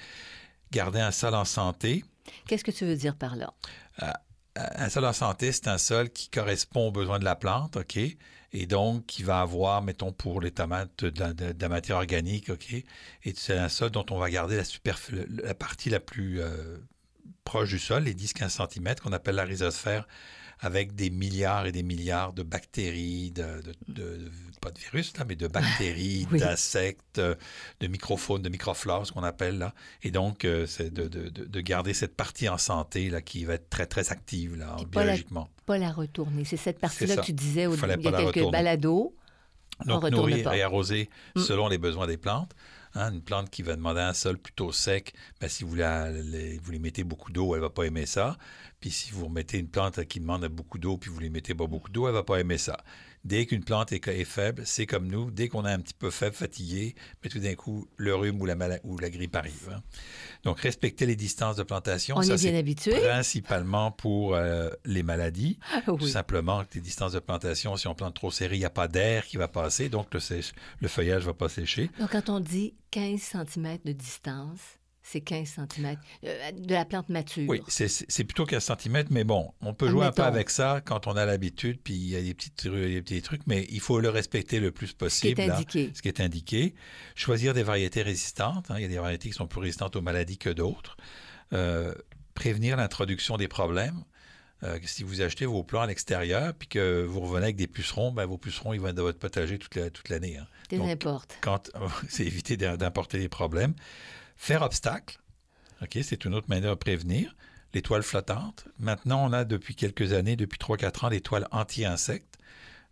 garder 0.71 0.99
un 0.99 1.11
sol 1.11 1.35
en 1.35 1.45
santé, 1.45 2.03
Qu'est-ce 2.47 2.63
que 2.63 2.71
tu 2.71 2.85
veux 2.85 2.95
dire 2.95 3.15
par 3.15 3.35
là? 3.35 3.53
Euh, 4.01 4.11
un 4.55 4.89
sol 4.89 5.05
en 5.05 5.13
santé, 5.13 5.51
c'est 5.51 5.67
un 5.67 5.77
sol 5.77 6.09
qui 6.09 6.29
correspond 6.29 6.87
aux 6.87 6.91
besoins 6.91 7.19
de 7.19 7.25
la 7.25 7.35
plante, 7.35 7.77
OK? 7.77 7.99
Et 8.53 8.67
donc, 8.67 9.07
qui 9.07 9.23
va 9.23 9.41
avoir, 9.41 9.81
mettons, 9.81 10.11
pour 10.11 10.39
les 10.39 10.51
de 10.51 11.55
la, 11.59 11.69
matière 11.69 11.97
organique, 11.97 12.49
OK? 12.49 12.71
Et 12.71 13.33
c'est 13.35 13.57
un 13.57 13.67
sol 13.67 13.89
dont 13.89 14.05
on 14.11 14.19
va 14.19 14.29
garder 14.29 14.57
la, 14.57 14.63
la 15.43 15.53
partie 15.55 15.89
la 15.89 15.99
plus 15.99 16.39
euh, 16.39 16.77
proche 17.43 17.69
du 17.69 17.79
sol, 17.79 18.03
les 18.03 18.13
10-15 18.13 18.69
cm, 18.71 18.95
qu'on 19.01 19.11
appelle 19.11 19.35
la 19.35 19.45
rhizosphère, 19.45 20.07
avec 20.59 20.95
des 20.95 21.09
milliards 21.09 21.65
et 21.65 21.71
des 21.71 21.83
milliards 21.83 22.31
de 22.33 22.43
bactéries, 22.43 23.31
de, 23.31 24.31
pas 24.63 24.71
de 24.71 24.79
virus, 24.79 25.17
là, 25.17 25.25
mais 25.27 25.35
de 25.35 25.47
bactéries, 25.47 26.25
d'insectes, 26.31 27.19
de 27.19 27.87
microphones, 27.87 28.41
de 28.41 28.49
microflores, 28.49 29.07
ce 29.07 29.11
qu'on 29.11 29.23
appelle 29.23 29.57
là. 29.57 29.73
Et 30.03 30.11
donc, 30.11 30.45
euh, 30.45 30.65
c'est 30.65 30.93
de, 30.93 31.61
garder 31.61 31.93
cette 31.93 32.15
partie 32.15 32.49
en 32.49 32.57
santé 32.57 33.09
là, 33.09 33.21
qui 33.21 33.45
va 33.45 33.55
être 33.55 33.69
très, 33.69 33.85
très 33.85 34.11
active 34.11 34.55
là, 34.55 34.75
biologiquement. 34.89 35.49
Pas 35.65 35.77
la, 35.77 35.91
retourner. 35.91 36.45
C'est 36.45 36.57
cette 36.57 36.79
partie-là 36.79 37.17
que 37.17 37.25
tu 37.25 37.33
disais 37.33 37.67
au, 37.67 37.75
il, 37.75 37.79
il 37.99 38.03
y 38.03 38.07
a 38.07 38.31
quelques 38.31 38.51
balados. 38.51 39.15
Donc, 39.85 40.03
nourrir 40.09 40.51
et 40.53 40.61
arroser 40.61 41.09
mm. 41.35 41.41
selon 41.41 41.67
les 41.67 41.77
besoins 41.77 42.07
des 42.07 42.17
plantes. 42.17 42.53
Hein, 42.95 43.11
une 43.11 43.21
plante 43.23 43.49
qui 43.49 43.63
va 43.63 43.75
demander 43.75 44.01
un 44.01 44.13
sol 44.13 44.37
plutôt 44.37 44.71
sec, 44.71 45.15
ben, 45.41 45.49
si 45.49 45.63
vous, 45.63 45.73
la, 45.75 46.11
vous 46.11 46.71
lui 46.71 46.77
mettez 46.77 47.03
beaucoup 47.03 47.31
d'eau, 47.31 47.55
elle 47.55 47.61
va 47.61 47.71
pas 47.71 47.85
aimer 47.85 48.05
ça. 48.05 48.37
Puis 48.79 48.91
si 48.91 49.11
vous 49.11 49.29
mettez 49.29 49.57
une 49.57 49.67
plante 49.67 50.05
qui 50.05 50.19
demande 50.19 50.45
beaucoup 50.47 50.77
d'eau, 50.77 50.97
puis 50.97 51.09
vous 51.09 51.19
lui 51.19 51.31
mettez 51.31 51.55
pas 51.55 51.65
beaucoup 51.65 51.89
d'eau, 51.89 52.07
elle 52.07 52.13
va 52.13 52.21
pas 52.21 52.39
aimer 52.39 52.59
ça. 52.59 52.77
Dès 53.23 53.45
qu'une 53.45 53.63
plante 53.63 53.93
est, 53.93 54.23
faible, 54.25 54.63
c'est 54.65 54.85
comme 54.85 55.07
nous. 55.07 55.31
Dès 55.31 55.47
qu'on 55.47 55.65
est 55.65 55.71
un 55.71 55.79
petit 55.79 55.93
peu 55.93 56.09
faible, 56.09 56.35
fatigué, 56.35 56.93
mais 57.23 57.29
tout 57.29 57.39
d'un 57.39 57.55
coup, 57.55 57.87
le 57.95 58.13
rhume 58.13 58.41
ou 58.41 58.45
la, 58.45 58.55
ou 58.83 58.97
la 58.97 59.09
grippe 59.09 59.35
arrive. 59.35 59.69
Hein. 59.73 59.81
Donc, 60.43 60.59
respecter 60.59 61.05
les 61.05 61.15
distances 61.15 61.55
de 61.55 61.63
plantation. 61.63 62.17
On 62.17 62.21
ça, 62.21 62.33
est 62.33 62.37
bien 62.37 62.55
habitué. 62.55 62.99
Principalement 62.99 63.91
pour 63.91 64.35
euh, 64.35 64.69
les 64.83 65.03
maladies. 65.03 65.57
Ah 65.73 65.81
tout 65.85 66.07
simplement, 66.07 66.63
les 66.73 66.81
distances 66.81 67.13
de 67.13 67.19
plantation, 67.19 67.77
si 67.77 67.87
on 67.87 67.95
plante 67.95 68.15
trop 68.15 68.29
serré, 68.29 68.57
il 68.57 68.59
n'y 68.59 68.65
a 68.65 68.69
pas 68.69 68.89
d'air 68.89 69.25
qui 69.25 69.37
va 69.37 69.47
passer, 69.47 69.87
donc 69.87 70.13
le, 70.13 70.19
le 70.79 70.87
feuillage 70.89 71.21
ne 71.21 71.27
va 71.27 71.33
pas 71.33 71.49
sécher. 71.49 71.89
Donc, 71.99 72.11
quand 72.11 72.29
on 72.29 72.41
dit 72.41 72.73
15 72.91 73.21
cm 73.21 73.77
de 73.85 73.93
distance, 73.93 74.59
c'est 75.03 75.21
15 75.21 75.59
cm 75.69 75.97
euh, 76.23 76.51
de 76.51 76.73
la 76.73 76.85
plante 76.85 77.09
mature. 77.09 77.47
Oui, 77.47 77.61
c'est 77.67 78.23
plutôt 78.23 78.45
15 78.45 78.71
cm, 78.79 79.05
mais 79.09 79.25
bon, 79.25 79.53
on 79.61 79.73
peut 79.73 79.89
jouer 79.89 80.05
un 80.05 80.11
peu 80.11 80.23
avec 80.23 80.49
ça 80.49 80.81
quand 80.83 81.07
on 81.07 81.17
a 81.17 81.25
l'habitude, 81.25 81.79
puis 81.83 81.93
il 81.93 82.07
y 82.07 82.15
a 82.15 82.21
des 82.21 82.33
petits, 82.33 82.69
des 82.69 83.01
petits 83.01 83.21
trucs, 83.21 83.45
mais 83.45 83.67
il 83.69 83.81
faut 83.81 83.99
le 83.99 84.09
respecter 84.09 84.59
le 84.59 84.71
plus 84.71 84.93
possible. 84.93 85.41
Ce 85.41 85.45
qui 85.45 85.49
est 85.49 85.51
indiqué. 85.51 85.91
ce 85.93 86.01
qui 86.01 86.07
est 86.07 86.21
indiqué. 86.21 86.73
Choisir 87.15 87.53
des 87.53 87.63
variétés 87.63 88.01
résistantes. 88.01 88.71
Hein. 88.71 88.75
il 88.77 88.83
y 88.83 88.85
a 88.85 88.87
des 88.87 88.97
variétés 88.97 89.29
qui 89.29 89.35
sont 89.35 89.47
plus 89.47 89.59
résistantes 89.59 89.95
aux 89.97 90.01
maladies 90.01 90.37
que 90.37 90.49
d'autres. 90.49 90.95
Euh, 91.51 91.93
prévenir 92.33 92.77
l'introduction 92.77 93.37
des 93.37 93.49
problèmes. 93.49 94.03
Euh, 94.63 94.79
si 94.85 95.03
vous 95.03 95.21
achetez 95.21 95.45
vos 95.45 95.63
plants 95.63 95.81
à 95.81 95.87
l'extérieur 95.87 96.53
puis 96.53 96.69
que 96.69 97.03
vous 97.03 97.19
revenez 97.19 97.43
avec 97.43 97.55
des 97.57 97.67
pucerons, 97.67 98.13
ben, 98.13 98.25
vos 98.25 98.37
pucerons, 98.37 98.73
ils 98.73 98.79
vont 98.79 98.87
être 98.87 98.95
dans 98.95 99.03
votre 99.03 99.19
potager 99.19 99.59
toute 99.59 100.09
l'année. 100.09 100.39
Toute 100.69 100.79
hein. 100.79 100.87
importes. 100.87 101.37
Quand, 101.41 101.69
c'est 102.09 102.25
éviter 102.25 102.55
d'importer 102.55 103.19
des 103.19 103.27
problèmes. 103.27 103.73
Faire 104.35 104.61
obstacle, 104.61 105.19
OK, 105.81 105.97
c'est 106.01 106.25
une 106.25 106.33
autre 106.33 106.49
manière 106.49 106.71
de 106.71 106.79
prévenir. 106.79 107.35
L'étoile 107.73 108.03
flottante. 108.03 108.65
Maintenant, 108.79 109.25
on 109.27 109.33
a 109.33 109.45
depuis 109.45 109.75
quelques 109.75 110.13
années, 110.13 110.35
depuis 110.35 110.59
3-4 110.59 111.05
ans, 111.05 111.09
l'étoile 111.09 111.47
anti-insectes. 111.51 112.37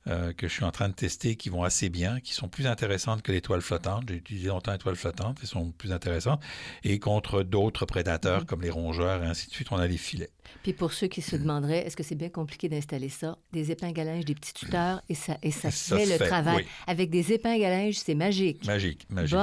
Euh, 0.08 0.34
que 0.34 0.48
je 0.48 0.54
suis 0.54 0.64
en 0.64 0.72
train 0.72 0.90
de 0.90 0.96
tester 0.96 1.36
qui 1.36 1.50
vont 1.50 1.62
assez 1.62 1.90
bien, 1.90 2.20
qui 2.20 2.34
sont 2.34 2.48
plus 2.48 2.66
intéressantes 2.66 3.22
que 3.22 3.32
l'étoile 3.32 3.62
flottante. 3.62 4.06
J'ai 4.08 4.16
utilisé 4.16 4.48
longtemps 4.48 4.72
l'étoile 4.72 4.96
flottante, 4.96 5.38
elles 5.42 5.48
sont 5.48 5.72
plus 5.74 5.92
intéressantes. 5.92 6.42
Et 6.84 6.98
contre 6.98 7.44
d'autres 7.44 7.86
prédateurs 7.86 8.42
mm-hmm. 8.42 8.46
comme 8.46 8.64
les 8.64 8.72
rongeurs 8.72 9.24
et 9.24 9.28
ainsi 9.28 9.48
de 9.48 9.54
suite, 9.54 9.72
on 9.72 9.78
a 9.78 9.86
les 9.86 9.98
filets. 9.98 10.32
Puis 10.64 10.74
pour 10.74 10.94
ceux 10.94 11.08
qui 11.08 11.22
se 11.22 11.36
demanderaient, 11.36 11.86
est-ce 11.86 11.96
que 11.96 12.04
c'est 12.04 12.16
bien 12.16 12.30
compliqué 12.30 12.70
d'installer 12.70 13.10
ça? 13.10 13.38
Des 13.52 13.72
épingles 13.72 14.00
à 14.02 14.04
linge, 14.04 14.26
des 14.26 14.36
petits 14.36 14.54
tuteurs, 14.54 15.02
et 15.10 15.16
ça, 15.16 15.38
et 15.42 15.52
ça, 15.52 15.72
fait 15.72 16.06
le 16.06 16.24
travail. 16.24 16.66
Avec 16.88 17.10
des 17.10 17.34
épingles 17.34 17.64
à 17.64 17.70
linge, 17.70 17.96
c'est 17.96 18.16
magique. 18.16 18.66
Magique, 18.66 19.08
magique. 19.10 19.38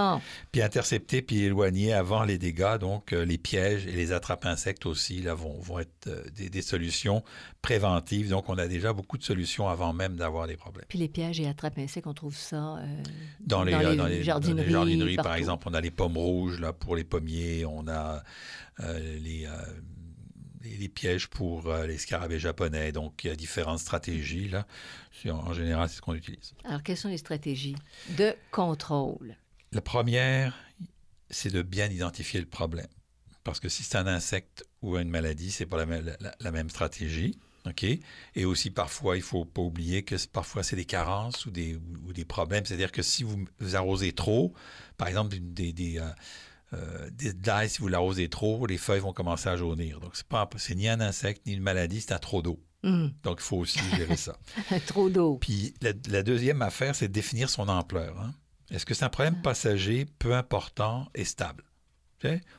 Puis 0.52 0.62
intercepter, 0.62 1.22
puis 1.22 1.42
éloigner 1.42 1.92
avant 1.92 2.24
les 2.24 2.38
dégâts, 2.38 2.78
donc 2.78 3.12
euh, 3.12 3.24
les 3.24 3.38
pièges 3.38 3.86
et 3.86 3.92
les 3.92 4.12
attrape-insectes 4.12 4.86
aussi, 4.86 5.22
là, 5.22 5.34
vont, 5.34 5.58
vont 5.60 5.78
être 5.78 6.06
euh, 6.06 6.22
des, 6.34 6.62
solutions 6.62 7.22
préventives. 7.62 8.28
Donc 8.28 8.48
on 8.48 8.58
a 8.58 8.68
déjà 8.68 8.92
beaucoup 8.92 9.18
de 9.18 9.24
solutions 9.24 9.68
avant 9.68 9.92
même 9.92 10.16
d'avoir 10.16 10.46
des 10.46 10.56
problèmes. 10.56 10.86
Puis 10.88 10.98
les 10.98 11.08
pièges 11.08 11.40
et 11.40 11.46
attrape-insectes, 11.46 12.06
on 12.06 12.14
trouve 12.14 12.36
ça 12.36 12.76
euh, 12.76 13.02
dans, 13.40 13.64
les, 13.64 13.72
dans, 13.72 14.06
les, 14.06 14.22
jardineries. 14.22 15.16
par 15.16 15.34
exemple, 15.34 15.68
on 15.70 15.74
a 15.74 15.80
les 15.80 15.90
pommes 15.90 16.16
rouges 16.16 16.60
là, 16.60 16.72
pour 16.72 16.96
les 16.96 17.04
pommiers, 17.04 17.64
on 17.64 17.86
a 17.88 18.22
les 19.20 19.48
les, 20.62 20.88
pièges 20.88 21.28
pour 21.28 21.66
euh, 21.68 21.86
les 21.86 21.98
scarabées 21.98 22.38
japonais. 22.38 22.92
Donc, 22.92 23.24
il 23.24 23.28
y 23.28 23.30
a 23.30 23.36
différentes 23.36 23.78
stratégies. 23.80 24.48
Là. 24.48 24.66
En 25.30 25.52
général, 25.52 25.88
c'est 25.88 25.96
ce 25.96 26.00
qu'on 26.00 26.14
utilise. 26.14 26.54
Alors, 26.64 26.82
quelles 26.82 26.96
sont 26.96 27.08
les 27.08 27.18
stratégies 27.18 27.76
de 28.16 28.34
contrôle? 28.50 29.36
la 29.72 29.82
première, 29.82 30.56
c'est 31.30 31.52
de 31.52 31.60
bien 31.62 31.88
identifier 31.90 32.40
le 32.40 32.46
problème. 32.46 32.86
Parce 33.44 33.60
que 33.60 33.68
si 33.68 33.82
c'est 33.82 33.96
un 33.98 34.06
insecte 34.06 34.64
ou 34.82 34.96
une 34.96 35.10
maladie, 35.10 35.50
c'est 35.50 35.66
pas 35.66 35.76
la, 35.76 35.86
même- 35.86 36.16
la- 36.20 36.34
la 36.40 36.50
même 36.52 36.70
stratégie. 36.70 37.38
OK? 37.66 37.84
Et 38.34 38.44
aussi, 38.46 38.70
parfois, 38.70 39.16
il 39.16 39.22
faut 39.22 39.44
pas 39.44 39.60
oublier 39.60 40.02
que 40.04 40.14
parfois, 40.28 40.62
c'est 40.62 40.76
des 40.76 40.84
carences 40.86 41.44
ou 41.44 41.50
des, 41.50 41.74
ou, 41.76 41.80
ou 42.08 42.12
des 42.14 42.24
problèmes. 42.24 42.64
C'est-à-dire 42.64 42.92
que 42.92 43.02
si 43.02 43.24
vous, 43.24 43.44
vous 43.58 43.76
arrosez 43.76 44.12
trop, 44.12 44.54
par 44.96 45.08
exemple, 45.08 45.36
des, 45.38 45.72
des, 45.72 45.98
euh, 45.98 46.08
euh, 46.74 47.08
d'ail, 47.34 47.68
si 47.68 47.78
vous 47.80 47.88
l'arrosez 47.88 48.28
trop, 48.28 48.66
les 48.66 48.78
feuilles 48.78 49.00
vont 49.00 49.12
commencer 49.12 49.48
à 49.48 49.56
jaunir. 49.56 50.00
Donc, 50.00 50.16
c'est 50.16 50.26
pas 50.26 50.48
c'est 50.56 50.74
ni 50.74 50.88
un 50.88 51.00
insecte 51.00 51.46
ni 51.46 51.54
une 51.54 51.62
maladie, 51.62 52.00
c'est 52.00 52.12
à 52.12 52.18
trop 52.18 52.42
d'eau. 52.42 52.60
Hum, 52.84 53.12
Donc, 53.24 53.38
il 53.40 53.44
faut 53.44 53.56
aussi 53.56 53.80
gérer 53.96 54.16
ça. 54.16 54.36
Trop 54.86 55.10
d'eau. 55.10 55.36
Puis 55.40 55.74
la, 55.82 55.90
la 56.08 56.22
deuxième 56.22 56.62
affaire, 56.62 56.94
c'est 56.94 57.08
de 57.08 57.12
définir 57.12 57.50
son 57.50 57.68
ampleur. 57.68 58.16
hein. 58.20 58.32
Est-ce 58.70 58.86
que 58.86 58.94
c'est 58.94 59.04
un 59.04 59.08
problème 59.08 59.42
passager, 59.42 60.06
peu 60.20 60.34
important 60.34 61.08
et 61.14 61.24
stable? 61.24 61.64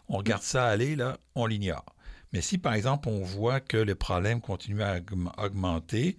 On 0.07 0.17
regarde 0.17 0.41
ça 0.43 0.67
aller, 0.67 0.95
là, 0.95 1.17
on 1.35 1.45
l'ignore. 1.45 1.85
Mais 2.33 2.41
si, 2.41 2.57
par 2.57 2.73
exemple, 2.73 3.09
on 3.09 3.23
voit 3.23 3.59
que 3.59 3.77
le 3.77 3.95
problème 3.95 4.41
continue 4.41 4.81
à 4.83 4.99
augm- 4.99 5.31
augmenter, 5.37 6.17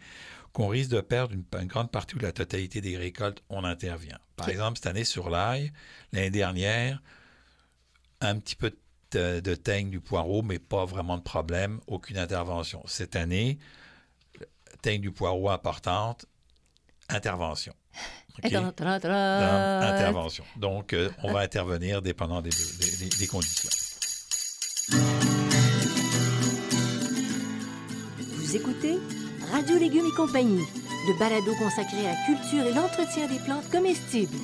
qu'on 0.53 0.69
risque 0.69 0.91
de 0.91 1.01
perdre 1.01 1.35
une, 1.35 1.45
une 1.61 1.67
grande 1.69 1.91
partie 1.91 2.17
ou 2.17 2.19
la 2.19 2.33
totalité 2.33 2.81
des 2.81 2.97
récoltes, 2.97 3.43
on 3.49 3.65
intervient. 3.65 4.19
Par 4.37 4.49
exemple, 4.49 4.77
cette 4.79 4.87
année 4.87 5.05
sur 5.05 5.31
l'ail, 5.31 5.73
l'année 6.13 6.31
dernière, 6.31 7.03
un 8.21 8.39
petit 8.39 8.57
peu 8.57 8.73
de, 9.13 9.41
de 9.41 9.55
teigne 9.55 9.91
du 9.91 10.01
poireau, 10.01 10.43
mais 10.43 10.59
pas 10.59 10.85
vraiment 10.85 11.17
de 11.19 11.23
problème, 11.23 11.81
aucune 11.87 12.19
intervention. 12.19 12.83
Cette 12.87 13.17
année, 13.17 13.59
teigne 14.83 15.01
du 15.01 15.11
poireau 15.11 15.51
importante, 15.51 16.27
intervention. 17.09 17.73
Dans- 18.61 19.87
intervention. 19.95 20.45
Donc, 20.57 20.93
euh, 20.93 21.11
on 21.23 21.33
va 21.33 21.41
intervenir 21.41 22.01
dépendant 22.03 22.41
des, 22.41 22.51
des- 22.51 22.97
des- 23.09 23.17
des 23.17 23.27
conditions. 23.27 23.71
Vous 28.19 28.57
écoutez 28.57 28.99
Radio 29.53 29.79
Légumes 29.79 30.07
et 30.13 30.17
compagnie, 30.17 30.65
le 31.09 31.19
balado 31.19 31.53
consacré 31.57 32.07
à 32.07 32.13
la 32.13 32.19
culture 32.27 32.65
et 32.67 32.73
l'entretien 32.75 33.27
des 33.27 33.39
plantes 33.41 33.69
comestibles. 33.71 34.37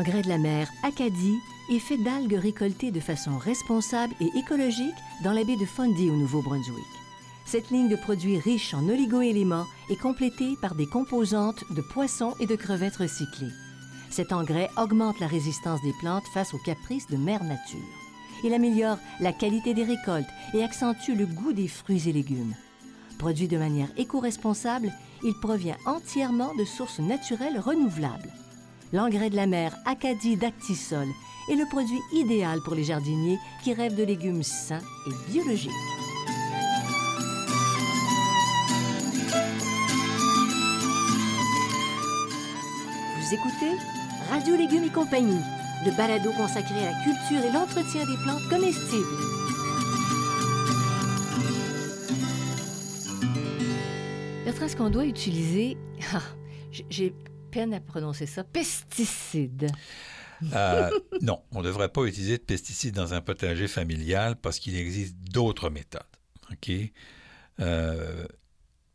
L'engrais 0.00 0.22
de 0.22 0.30
la 0.30 0.38
mer 0.38 0.66
Acadie 0.82 1.38
est 1.70 1.78
fait 1.78 1.98
d'algues 1.98 2.32
récoltées 2.32 2.90
de 2.90 3.00
façon 3.00 3.36
responsable 3.36 4.14
et 4.18 4.30
écologique 4.38 4.94
dans 5.22 5.32
la 5.32 5.44
baie 5.44 5.58
de 5.58 5.66
Fundy 5.66 6.08
au 6.08 6.16
Nouveau-Brunswick. 6.16 6.86
Cette 7.44 7.70
ligne 7.70 7.90
de 7.90 7.96
produits 7.96 8.38
riche 8.38 8.72
en 8.72 8.88
oligoéléments 8.88 9.66
est 9.90 10.00
complétée 10.00 10.56
par 10.62 10.74
des 10.74 10.86
composantes 10.86 11.64
de 11.68 11.82
poissons 11.82 12.34
et 12.40 12.46
de 12.46 12.56
crevettes 12.56 12.96
recyclées. 12.96 13.52
Cet 14.08 14.32
engrais 14.32 14.70
augmente 14.78 15.20
la 15.20 15.26
résistance 15.26 15.82
des 15.82 15.92
plantes 16.00 16.24
face 16.32 16.54
aux 16.54 16.62
caprices 16.64 17.08
de 17.08 17.18
mère 17.18 17.44
nature. 17.44 17.78
Il 18.42 18.54
améliore 18.54 18.96
la 19.20 19.34
qualité 19.34 19.74
des 19.74 19.84
récoltes 19.84 20.30
et 20.54 20.64
accentue 20.64 21.12
le 21.14 21.26
goût 21.26 21.52
des 21.52 21.68
fruits 21.68 22.08
et 22.08 22.14
légumes. 22.14 22.54
Produit 23.18 23.48
de 23.48 23.58
manière 23.58 23.90
éco-responsable, 23.98 24.94
il 25.22 25.34
provient 25.42 25.76
entièrement 25.84 26.54
de 26.54 26.64
sources 26.64 27.00
naturelles 27.00 27.60
renouvelables. 27.60 28.32
L'engrais 28.92 29.30
de 29.30 29.36
la 29.36 29.46
mer 29.46 29.76
Acadie 29.84 30.36
d'Actisol 30.36 31.06
est 31.48 31.54
le 31.54 31.64
produit 31.68 32.00
idéal 32.12 32.58
pour 32.64 32.74
les 32.74 32.82
jardiniers 32.82 33.38
qui 33.62 33.72
rêvent 33.72 33.94
de 33.94 34.02
légumes 34.02 34.42
sains 34.42 34.80
et 35.06 35.30
biologiques. 35.30 35.70
Vous 43.20 43.34
écoutez 43.34 43.76
Radio 44.28 44.56
Légumes 44.56 44.84
et 44.84 44.90
compagnie, 44.92 45.40
le 45.86 45.96
balado 45.96 46.32
consacré 46.32 46.80
à 46.80 46.90
la 46.90 47.04
culture 47.04 47.44
et 47.48 47.52
l'entretien 47.52 48.04
des 48.06 48.16
plantes 48.24 48.48
comestibles. 48.50 49.06
Bertrand, 54.44 54.66
est-ce 54.66 54.76
qu'on 54.76 54.90
doit 54.90 55.04
utiliser, 55.04 55.76
ah, 56.12 56.22
j'ai 56.90 57.14
peine 57.50 57.74
à 57.74 57.80
prononcer 57.80 58.26
ça, 58.26 58.44
pesticides? 58.44 59.70
Euh, 60.54 60.90
non, 61.20 61.42
on 61.52 61.60
ne 61.60 61.64
devrait 61.66 61.90
pas 61.90 62.04
utiliser 62.04 62.38
de 62.38 62.42
pesticides 62.42 62.94
dans 62.94 63.12
un 63.14 63.20
potager 63.20 63.68
familial 63.68 64.36
parce 64.36 64.58
qu'il 64.58 64.76
existe 64.76 65.16
d'autres 65.16 65.70
méthodes. 65.70 66.02
Euh, 67.60 68.26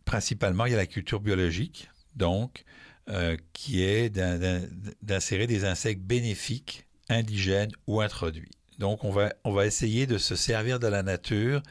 principalement, 0.05 0.65
il 0.65 0.71
y 0.71 0.73
a 0.73 0.77
la 0.77 0.87
culture 0.87 1.19
biologique, 1.19 1.89
donc, 2.15 2.63
euh, 3.09 3.37
qui 3.53 3.83
est 3.83 4.09
d'in- 4.09 4.37
d'in- 4.39 4.67
d'insérer 5.01 5.47
des 5.47 5.65
insectes 5.65 6.01
bénéfiques, 6.01 6.85
indigènes 7.09 7.71
ou 7.87 8.01
introduits. 8.01 8.51
Donc, 8.79 9.03
on 9.03 9.11
va, 9.11 9.33
on 9.43 9.51
va 9.53 9.65
essayer 9.65 10.07
de 10.07 10.17
se 10.17 10.35
servir 10.35 10.79
de 10.79 10.87
la 10.87 11.03
nature 11.03 11.61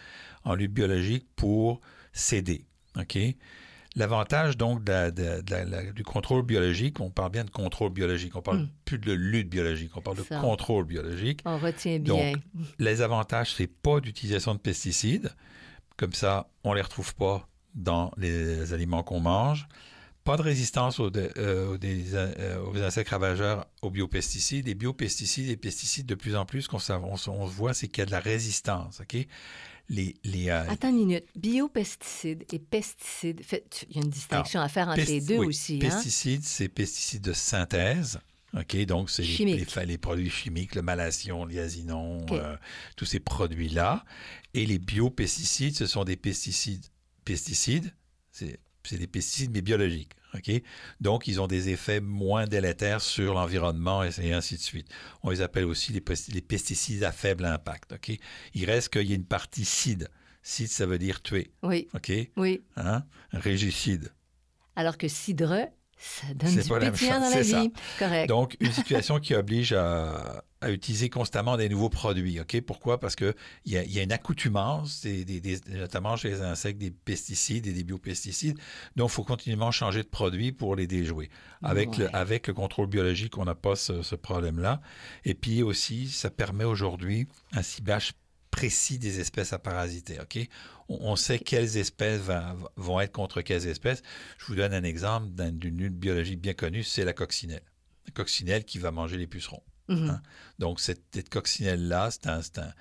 en 0.44 0.54
lutte 0.54 0.72
biologique 0.72 1.26
pour 1.36 1.80
s'aider. 2.12 2.64
OK? 2.96 3.18
L'avantage 3.96 4.56
donc 4.56 4.82
de 4.82 5.10
de- 5.10 5.40
de 5.42 5.92
du 5.92 6.02
contrôle 6.02 6.42
biologique, 6.42 6.98
on 7.00 7.10
parle 7.10 7.30
bien 7.30 7.44
de 7.44 7.50
contrôle 7.50 7.92
biologique, 7.92 8.34
on 8.34 8.42
parle 8.42 8.62
Mm. 8.62 8.68
plus 8.84 8.98
de 8.98 9.12
lutte 9.12 9.48
biologique, 9.48 9.96
on 9.96 10.00
parle 10.00 10.16
de 10.16 10.22
contrôle 10.40 10.84
biologique. 10.84 11.40
On 11.44 11.58
retient 11.58 11.98
Donc, 12.00 12.18
bien. 12.18 12.32
Les 12.78 13.02
avantages, 13.02 13.54
c'est 13.54 13.68
pas 13.68 14.00
d'utilisation 14.00 14.54
de 14.54 14.60
pesticides. 14.60 15.30
Comme 15.96 16.12
ça, 16.12 16.48
on 16.64 16.72
les 16.74 16.82
retrouve 16.82 17.14
pas 17.14 17.48
dans 17.74 18.10
les 18.16 18.72
aliments 18.72 19.02
qu'on 19.04 19.20
mange. 19.20 19.68
Pas 20.24 20.36
de 20.38 20.42
résistance 20.42 20.98
aux, 21.00 21.10
de- 21.10 21.30
euh, 21.36 21.74
aux 21.74 21.78
des- 21.78 22.14
euh, 22.14 22.58
aux 22.64 22.78
insectes 22.82 23.10
ravageurs 23.10 23.66
aux 23.82 23.90
biopesticides. 23.90 24.66
Les 24.66 24.74
biopesticides 24.74 25.50
et 25.50 25.56
pesticides, 25.56 26.06
de 26.06 26.14
plus 26.14 26.34
en 26.34 26.46
plus, 26.46 26.66
qu'on 26.66 26.78
on, 26.78 27.12
on 27.12 27.16
se 27.46 27.52
voit, 27.52 27.74
c'est 27.74 27.86
qu'il 27.88 27.98
y 27.98 28.02
a 28.02 28.06
de 28.06 28.10
la 28.10 28.20
résistance. 28.20 29.00
OK? 29.00 29.26
Les, 29.90 30.14
les, 30.24 30.48
euh, 30.48 30.68
Attends 30.70 30.88
une 30.88 30.96
minute. 30.96 31.24
Biopesticides 31.36 32.44
et 32.52 32.58
pesticides, 32.58 33.42
fait- 33.44 33.86
il 33.90 33.96
y 33.96 34.00
a 34.00 34.02
une 34.02 34.10
distinction 34.10 34.60
à 34.60 34.68
faire 34.68 34.88
entre 34.88 35.02
les 35.04 35.20
deux 35.20 35.38
oui, 35.38 35.46
aussi. 35.48 35.74
Hein? 35.76 35.78
Pesticides, 35.90 36.42
c'est 36.44 36.68
pesticides 36.68 37.22
de 37.22 37.32
synthèse. 37.32 38.18
OK, 38.56 38.76
donc 38.86 39.10
c'est 39.10 39.22
les, 39.22 39.28
Chimiques. 39.28 39.74
les- 39.76 39.86
les 39.86 39.98
produits 39.98 40.30
chimiques, 40.30 40.74
le 40.76 40.82
malation, 40.82 41.44
l'iazinon, 41.44 42.22
OK. 42.22 42.32
euh, 42.32 42.56
tous 42.96 43.04
ces 43.04 43.18
produits-là. 43.20 44.04
Et 44.54 44.64
les 44.64 44.78
biopesticides, 44.78 45.74
ce 45.76 45.86
sont 45.86 46.04
des 46.04 46.16
pesticides. 46.16 46.86
Pesticides, 47.24 47.92
c'est 48.30 48.58
des 48.98 49.06
pesticides, 49.06 49.50
mais 49.52 49.60
biologiques. 49.62 50.12
OK? 50.34 50.50
Donc, 51.00 51.28
ils 51.28 51.40
ont 51.40 51.46
des 51.46 51.68
effets 51.68 52.00
moins 52.00 52.46
délétères 52.46 53.00
sur 53.00 53.34
l'environnement 53.34 54.02
et, 54.04 54.32
ainsi 54.32 54.56
de 54.56 54.60
suite. 54.60 54.88
On 55.22 55.30
les 55.30 55.40
appelle 55.40 55.64
aussi 55.64 55.92
les, 55.92 56.00
pesti- 56.00 56.32
les 56.32 56.40
pesticides 56.40 57.04
à 57.04 57.12
faible 57.12 57.44
impact. 57.44 57.92
OK? 57.92 58.18
Il 58.54 58.64
reste 58.64 58.88
qu'il 58.90 59.08
y 59.08 59.12
a 59.12 59.16
une 59.16 59.24
partie 59.26 59.64
cide. 59.64 60.08
Cide, 60.42 60.68
ça 60.68 60.86
veut 60.86 60.98
dire 60.98 61.22
tuer. 61.22 61.52
Oui, 61.62 61.88
OK? 61.94 62.12
oui. 62.36 62.62
Hein? 62.76 63.04
Régicide. 63.32 64.12
Alors 64.76 64.98
que 64.98 65.08
cidre, 65.08 65.68
ça 65.96 66.26
donne 66.34 66.54
du 66.56 66.68
pas 66.68 66.80
pétillant 66.80 67.20
dans 67.20 67.30
la 67.30 67.44
ça. 67.44 67.62
vie. 67.62 67.72
Correct. 67.98 68.28
Donc, 68.28 68.56
une 68.60 68.72
situation 68.72 69.20
qui 69.20 69.34
oblige 69.34 69.72
à, 69.72 70.44
à 70.64 70.70
utiliser 70.70 71.10
constamment 71.10 71.56
des 71.56 71.68
nouveaux 71.68 71.88
produits. 71.90 72.40
OK? 72.40 72.60
Pourquoi? 72.62 72.98
Parce 72.98 73.16
qu'il 73.16 73.34
y, 73.66 73.76
a- 73.76 73.84
y 73.84 73.98
a 73.98 74.02
une 74.02 74.12
accoutumance, 74.12 75.02
des, 75.02 75.24
des- 75.24 75.40
des- 75.40 75.60
notamment 75.68 76.16
chez 76.16 76.30
les 76.30 76.40
insectes, 76.42 76.78
des 76.78 76.90
pesticides 76.90 77.66
et 77.66 77.72
des 77.72 77.84
biopesticides. 77.84 78.58
Donc, 78.96 79.10
il 79.10 79.12
faut 79.14 79.24
continuellement 79.24 79.70
changer 79.70 80.02
de 80.02 80.08
produit 80.08 80.52
pour 80.52 80.76
les 80.76 80.86
déjouer. 80.86 81.28
Avec, 81.62 81.90
Ouais. 81.90 81.98
le, 81.98 82.16
avec 82.16 82.46
le 82.48 82.54
contrôle 82.54 82.86
biologique, 82.88 83.38
on 83.38 83.44
n'a 83.44 83.54
pas 83.54 83.76
ce, 83.76 84.02
ce 84.02 84.14
problème-là. 84.16 84.80
Et 85.24 85.34
puis 85.34 85.62
aussi, 85.62 86.08
ça 86.08 86.30
permet 86.30 86.64
aujourd'hui 86.64 87.26
un 87.52 87.62
ciblage 87.62 88.12
précis 88.50 88.98
des 88.98 89.18
espèces 89.20 89.52
à 89.52 89.58
parasiter. 89.58 90.18
OK? 90.20 90.38
On, 90.88 91.16
sait 91.16 91.38
quelles 91.38 91.76
espèces 91.76 92.20
va- 92.20 92.54
vont 92.76 93.00
être 93.00 93.10
contre 93.12 93.40
quelles 93.42 93.66
espèces. 93.66 94.02
Je 94.38 94.44
vous 94.46 94.54
donne 94.54 94.72
un 94.74 94.84
exemple 94.84 95.28
d'un- 95.30 95.50
d'une 95.52 95.78
lutte 95.78 95.98
biologique 95.98 96.40
bien 96.40 96.54
connue, 96.54 96.82
c'est 96.84 97.04
la 97.04 97.12
coccinelle. 97.14 97.62
La 98.06 98.12
coccinelle 98.12 98.64
qui 98.64 98.78
va 98.78 98.90
manger 98.90 99.16
les 99.16 99.26
pucerons. 99.26 99.62
Hein? 99.88 100.20
Donc, 100.58 100.80
cette, 100.80 101.28
coccinelle-là, 101.28 102.10
c'est 102.10 102.26
un, 102.28 102.40
c'est 102.42 102.58
un- 102.58 102.72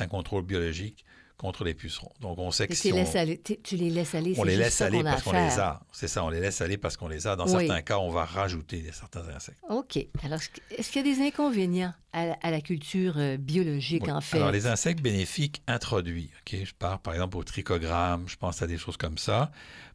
un 0.00 0.06
contrôle 0.06 0.44
biologique 0.44 1.04
contre 1.36 1.64
les 1.64 1.74
pucerons. 1.74 2.12
Donc, 2.20 2.38
on 2.38 2.50
sait 2.52 2.68
que 2.68 2.74
si 2.76 2.88
tu, 2.88 2.92
on, 2.94 2.96
laisses 2.96 3.16
aller- 3.16 3.40
tu- 3.42 3.76
les 3.76 3.90
laisses 3.90 4.14
aller. 4.14 4.34
on 4.38 4.44
les 4.44 4.56
laisse 4.56 4.80
aller 4.80 5.02
parce 5.02 5.22
qu'on 5.24 5.32
les 5.32 5.58
a. 5.58 5.80
C'est 5.92 6.06
ça, 6.08 6.24
on 6.24 6.30
les 6.30 6.38
laisse 6.40 6.60
aller 6.60 6.78
parce 6.78 6.96
qu'on 6.96 7.08
les 7.08 7.26
a. 7.26 7.34
Dans 7.34 7.44
Oui. 7.52 7.66
certains 7.66 7.82
cas, 7.82 7.98
on 7.98 8.08
va 8.10 8.24
rajouter 8.24 8.88
certains 8.92 9.28
insectes. 9.28 9.58
OK. 9.68 9.98
Alors, 10.22 10.38
est-ce 10.70 10.90
qu'il 10.92 11.04
y 11.06 11.10
a 11.10 11.14
des 11.16 11.20
inconvénients 11.22 11.92
à, 12.12 12.26
la- 12.26 12.38
à 12.40 12.50
la 12.52 12.60
culture 12.60 13.14
euh, 13.18 13.36
biologique, 13.36 14.04
Oui. 14.06 14.12
en 14.12 14.20
fait? 14.20 14.36
Alors, 14.36 14.52
les 14.52 14.68
insectes 14.68 15.02
bénéfiques 15.02 15.60
introduits, 15.66 16.30
OK? 16.40 16.60
Je 16.64 16.72
pars 16.72 17.00
par 17.00 17.14
exemple 17.14 17.36
au 17.36 17.42
trichogramme, 17.42 18.28
je 18.28 18.36
pense 18.36 18.62
à 18.62 18.68
des 18.68 18.78
choses 18.78 18.96
comme 18.96 19.18
ça. 19.18 19.50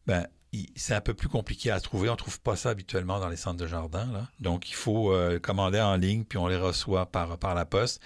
Ben, 0.08 0.28
c'est 0.76 0.96
un 0.96 1.02
peu 1.02 1.14
plus 1.14 1.30
compliqué 1.30 1.72
à 1.72 1.80
trouver. 1.80 2.10
On 2.10 2.14
ne 2.14 2.18
trouve 2.18 2.40
pas 2.40 2.56
ça 2.56 2.70
habituellement 2.70 3.20
dans 3.20 3.30
les 3.30 3.36
centres 3.36 3.58
de 3.58 3.68
jardin. 3.68 4.12
Là. 4.12 4.28
Donc, 4.40 4.70
il 4.70 4.76
faut 4.76 5.14
euh, 5.14 5.40
commander 5.40 5.80
en 5.80 5.96
ligne, 5.96 6.24
puis 6.24 6.38
on 6.38 6.48
les 6.48 6.58
reçoit 6.58 7.06
par, 7.06 7.38
par 7.38 7.54
la 7.56 7.66
poste. 7.66 8.02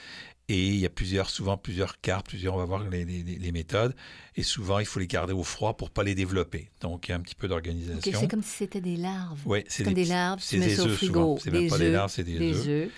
Et 0.49 0.67
il 0.67 0.75
y 0.75 0.85
a 0.85 0.89
plusieurs, 0.89 1.29
souvent 1.29 1.55
plusieurs 1.55 2.01
cartes, 2.01 2.27
plusieurs, 2.27 2.55
on 2.55 2.57
va 2.57 2.65
voir 2.65 2.83
les, 2.89 3.05
les, 3.05 3.51
méthodes. 3.53 3.95
Et 4.35 4.43
souvent, 4.43 4.79
il 4.79 4.85
faut 4.85 4.99
les 4.99 5.07
garder 5.07 5.31
au 5.31 5.43
froid 5.43 5.77
pour 5.77 5.87
ne 5.87 5.93
pas 5.93 6.03
les 6.03 6.15
développer. 6.15 6.69
Donc, 6.81 7.07
il 7.07 7.11
y 7.11 7.13
a 7.13 7.15
un 7.15 7.21
petit 7.21 7.35
peu 7.35 7.47
d'organisation. 7.47 8.19
c'est 8.19 8.27
comme 8.27 8.43
si 8.43 8.57
c'était 8.57 8.81
des 8.81 8.97
larves. 8.97 9.39
Oui, 9.45 9.63
c'est 9.69 9.85
des, 9.85 10.03
larves, 10.03 10.41
c'est 10.41 10.59
des 10.59 10.81
œufs 10.81 10.99
souvent. 10.99 11.37
C'est 11.37 11.49
même 11.49 11.69
pas 11.69 11.77
des 11.77 11.91
larves, 11.91 12.11
c'est 12.11 12.25
des, 12.25 12.67
œufs. 12.67 12.91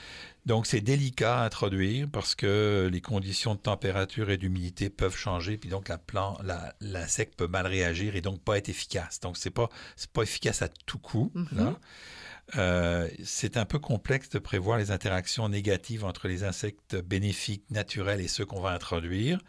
Donc, 0.46 0.68
c'est 0.68 0.82
délicat 0.82 1.42
à 1.42 1.46
introduire 1.46 2.08
parce 2.12 2.36
que 2.36 2.88
les 2.92 3.02
conditions 3.02 3.56
de 3.56 3.60
température 3.60 4.30
et 4.30 4.38
d'humidité 4.38 4.90
peuvent 4.90 5.16
changer, 5.16 5.58
puis 5.58 5.70
donc 5.70 5.90
la 5.90 6.00
la, 6.44 6.76
l'insecte 6.82 7.36
peut 7.36 7.48
mal 7.48 7.66
réagir 7.66 8.16
et 8.16 8.22
donc 8.22 8.42
pas 8.42 8.58
être 8.58 8.70
efficace. 8.70 9.20
Donc, 9.20 9.38
c'est 9.38 9.50
pas, 9.50 9.70
c'est 9.96 10.12
pas 10.12 10.22
efficace 10.22 10.62
à 10.62 10.70
tout 10.70 11.00
coup. 11.00 11.32
Mhm. 11.34 11.76
Euh, 12.58 13.10
c'est 13.24 13.58
un 13.58 13.66
peu 13.66 13.80
complexe 13.80 14.30
de 14.30 14.38
prévoir 14.38 14.78
les 14.78 14.92
interactions 14.92 15.50
négatives 15.50 16.06
entre 16.06 16.28
les 16.28 16.44
insectes 16.44 16.96
bénéfiques 16.96 17.66
naturels 17.72 18.22
et 18.22 18.28
ceux 18.28 18.46
qu'on 18.46 18.62
va 18.62 18.72
introduire. 18.72 19.40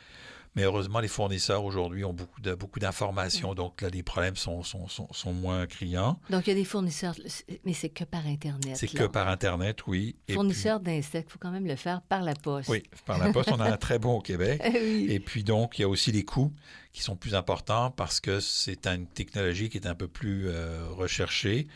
Mais 0.57 0.63
heureusement, 0.63 1.01
les 1.01 1.09
fournisseurs 1.09 1.65
aujourd'hui 1.65 2.03
ont 2.05 2.15
beaucoup, 2.15 2.41
de, 2.41 2.55
beaucoup 2.55 2.81
d'informations, 2.81 3.55
donc 3.55 3.83
là, 3.83 3.91
les 3.91 4.03
problèmes 4.03 4.37
sont, 4.37 4.63
sont, 4.63 4.89
sont, 4.89 5.33
moins 5.35 5.67
criants. 5.67 6.19
Donc, 6.31 6.47
il 6.47 6.51
y 6.51 6.53
a 6.53 6.57
des 6.57 6.65
fournisseurs, 6.65 7.15
mais 7.67 7.75
c'est 7.75 7.91
que 7.91 8.05
par 8.05 8.27
Internet. 8.27 8.75
C'est 8.75 8.89
que 8.89 9.05
par 9.05 9.29
Internet, 9.29 9.87
oui. 9.87 10.17
Fournisseurs 10.33 10.81
d'insectes, 10.81 11.29
il 11.29 11.33
faut 11.33 11.39
quand 11.39 11.51
même 11.51 11.67
le 11.67 11.77
faire 11.77 12.01
par 12.01 12.23
la 12.23 12.35
poste. 12.35 12.71
Oui, 12.71 12.83
par 13.05 13.19
la 13.19 13.33
poste, 13.33 13.51
on 13.53 13.61
a 13.61 13.71
un 13.71 13.77
très 13.77 13.99
bon 13.99 14.17
au 14.17 14.23
Québec. 14.23 14.63
Et 14.75 15.21
puis 15.21 15.45
donc, 15.45 15.79
il 15.79 15.83
y 15.83 15.85
a 15.85 15.89
aussi 15.89 16.11
les 16.11 16.25
coûts 16.25 16.53
qui 16.93 17.03
sont 17.03 17.17
plus 17.17 17.35
importants 17.35 17.91
parce 17.91 18.21
que 18.21 18.41
c'est 18.41 18.87
une 18.87 19.07
technologie 19.07 19.69
qui 19.69 19.77
est 19.77 19.87
un 19.87 19.95
peu 19.95 20.09
plus 20.09 20.49
euh, 20.49 20.89
recherchée. 20.93 21.67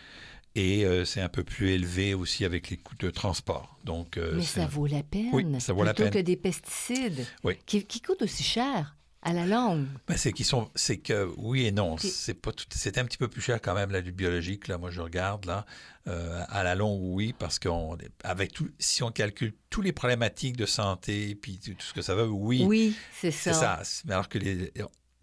Et 0.56 0.84
euh, 0.84 1.04
c'est 1.04 1.20
un 1.20 1.28
peu 1.28 1.44
plus 1.44 1.70
élevé 1.70 2.12
aussi 2.14 2.44
avec 2.44 2.70
les 2.70 2.76
coûts 2.76 2.96
de 2.96 3.10
transport. 3.10 3.78
Donc, 3.84 4.16
euh, 4.16 4.32
Mais 4.34 4.42
ça 4.42 4.66
vaut 4.66 4.86
la 4.86 5.02
peine. 5.02 5.30
Oui, 5.32 5.46
ça 5.60 5.72
vaut 5.72 5.84
la 5.84 5.94
peine. 5.94 6.10
que 6.10 6.18
des 6.18 6.36
pesticides 6.36 7.24
qui, 7.66 8.00
coûtent 8.00 8.22
aussi 8.22 8.42
cher 8.42 8.96
à 9.22 9.32
la 9.32 9.46
longue. 9.46 9.86
Ben, 10.08 10.16
c'est 10.16 10.32
qu'ils 10.32 10.46
sont, 10.46 10.70
c'est 10.74 10.96
que 10.96 11.30
oui 11.36 11.66
et 11.66 11.72
non. 11.72 11.96
C'est 11.98 12.34
pas 12.34 12.52
tout, 12.52 12.64
c'est 12.70 12.98
un 12.98 13.04
petit 13.04 13.18
peu 13.18 13.28
plus 13.28 13.42
cher 13.42 13.60
quand 13.60 13.74
même 13.74 13.90
là 13.90 14.00
du 14.00 14.12
biologique. 14.12 14.66
Là, 14.66 14.78
moi 14.78 14.90
je 14.90 15.00
regarde 15.00 15.44
là 15.44 15.66
euh, 16.08 16.42
à 16.48 16.64
la 16.64 16.74
longue, 16.74 17.00
oui, 17.02 17.34
parce 17.38 17.58
qu'on 17.58 17.96
avec 18.24 18.52
tout, 18.52 18.70
si 18.78 19.02
on 19.02 19.10
calcule 19.10 19.52
tous 19.68 19.82
les 19.82 19.92
problématiques 19.92 20.56
de 20.56 20.66
santé 20.66 21.34
puis 21.34 21.60
tout, 21.62 21.74
ce 21.78 21.92
que 21.92 22.02
ça 22.02 22.14
veut, 22.14 22.26
oui. 22.26 22.64
Oui, 22.66 22.96
c'est 23.20 23.30
ça. 23.30 23.52
C'est 23.52 23.60
ça. 23.60 23.82
Mais 24.06 24.14
alors 24.14 24.28
que 24.28 24.38
les, 24.38 24.72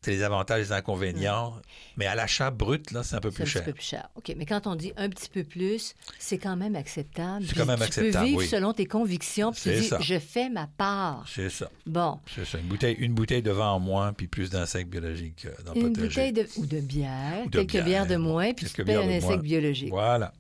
c'est 0.07 0.13
les 0.13 0.23
avantages 0.23 0.59
et 0.59 0.63
les 0.63 0.71
inconvénients. 0.71 1.53
Mais 1.97 2.05
à 2.05 2.15
l'achat 2.15 2.49
brut, 2.49 2.91
là, 2.91 3.03
c'est 3.03 3.15
un 3.15 3.19
peu 3.19 3.29
plus 3.29 3.45
cher. 3.45 3.61
un 3.61 3.65
peu 3.65 3.73
plus 3.73 3.83
cher. 3.83 4.07
OK. 4.15 4.33
Mais 4.37 4.45
quand 4.45 4.65
on 4.65 4.75
dit 4.75 4.93
un 4.95 5.09
petit 5.09 5.29
peu 5.29 5.43
plus, 5.43 5.95
c'est 6.17 6.37
quand 6.37 6.55
même 6.55 6.77
acceptable. 6.77 7.45
C'est 7.45 7.55
quand 7.55 7.65
même 7.65 7.81
acceptable. 7.81 8.25
Tu 8.25 8.35
peux 8.35 8.39
vivre 8.39 8.49
selon 8.49 8.71
tes 8.71 8.85
convictions. 8.85 9.51
Puis 9.51 9.61
tu 9.63 9.69
dis, 9.71 9.89
je 9.99 10.17
fais 10.17 10.47
ma 10.47 10.67
part. 10.67 11.25
C'est 11.27 11.49
ça. 11.49 11.69
Bon. 11.85 12.19
C'est 12.33 12.45
ça. 12.45 12.57
Une 12.57 12.67
bouteille, 12.67 12.95
une 12.99 13.13
bouteille 13.13 13.41
de 13.41 13.51
vin 13.51 13.71
en 13.71 13.79
moins, 13.79 14.13
puis 14.13 14.27
plus 14.27 14.49
d'insectes 14.49 14.89
biologiques 14.89 15.45
euh, 15.45 15.63
dans 15.65 15.73
le 15.73 15.81
Une 15.81 15.93
bouteille 15.93 16.31
de, 16.31 16.47
ou 16.55 16.65
de 16.65 16.79
bière, 16.79 17.43
quelques 17.51 17.83
bières 17.83 18.07
de 18.07 18.15
moins, 18.15 18.53
puis 18.53 18.65
tu 18.65 18.85
perds 18.85 19.01
un 19.01 19.09
insecte 19.09 19.41
biologique. 19.41 19.89
Voilà. 19.89 20.31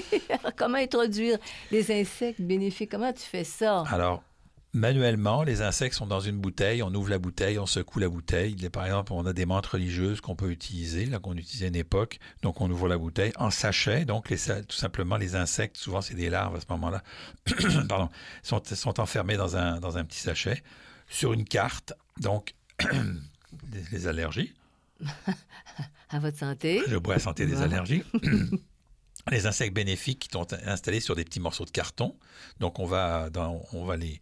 comment 0.56 0.78
introduire 0.78 1.38
les 1.72 1.90
insectes 1.90 2.40
bénéfiques? 2.40 2.90
Comment 2.90 3.12
tu 3.12 3.22
fais 3.22 3.44
ça? 3.44 3.82
Alors, 3.90 4.22
manuellement, 4.72 5.42
les 5.42 5.62
insectes 5.62 5.96
sont 5.96 6.06
dans 6.06 6.20
une 6.20 6.38
bouteille, 6.38 6.82
on 6.82 6.94
ouvre 6.94 7.10
la 7.10 7.18
bouteille, 7.18 7.58
on 7.58 7.66
secoue 7.66 7.98
la 7.98 8.08
bouteille. 8.08 8.54
Par 8.70 8.84
exemple, 8.84 9.12
on 9.12 9.26
a 9.26 9.32
des 9.32 9.46
menthes 9.46 9.66
religieuses 9.66 10.20
qu'on 10.20 10.36
peut 10.36 10.50
utiliser, 10.50 11.06
là 11.06 11.18
qu'on 11.18 11.36
utilisait 11.36 11.66
à 11.66 11.68
une 11.68 11.76
époque. 11.76 12.18
Donc, 12.42 12.60
on 12.60 12.70
ouvre 12.70 12.88
la 12.88 12.98
bouteille 12.98 13.32
en 13.36 13.50
sachet. 13.50 14.04
Donc, 14.04 14.30
les, 14.30 14.38
tout 14.38 14.76
simplement, 14.76 15.16
les 15.16 15.34
insectes, 15.34 15.76
souvent 15.76 16.00
c'est 16.00 16.14
des 16.14 16.30
larves 16.30 16.56
à 16.56 16.60
ce 16.60 16.66
moment-là, 16.70 17.02
pardon, 17.88 18.08
sont, 18.42 18.62
sont, 18.64 19.00
enfermés 19.00 19.36
dans 19.36 19.56
un, 19.56 19.80
dans 19.80 19.98
un 19.98 20.04
petit 20.04 20.20
sachet 20.20 20.62
sur 21.08 21.32
une 21.32 21.44
carte. 21.44 21.92
Donc, 22.18 22.54
les, 23.92 24.06
allergies. 24.06 24.54
à 26.10 26.18
votre 26.18 26.38
santé. 26.38 26.82
Je 26.88 26.96
bois 26.96 27.14
à 27.14 27.18
santé 27.18 27.46
des 27.46 27.60
allergies. 27.60 28.04
les 29.30 29.46
insectes 29.46 29.74
bénéfiques 29.74 30.20
qui 30.20 30.28
sont 30.32 30.52
installés 30.66 31.00
sur 31.00 31.14
des 31.16 31.24
petits 31.24 31.40
morceaux 31.40 31.64
de 31.64 31.70
carton. 31.70 32.16
Donc, 32.58 32.78
on 32.78 32.86
va, 32.86 33.30
dans, 33.30 33.62
on 33.72 33.84
va 33.84 33.96
les, 33.96 34.20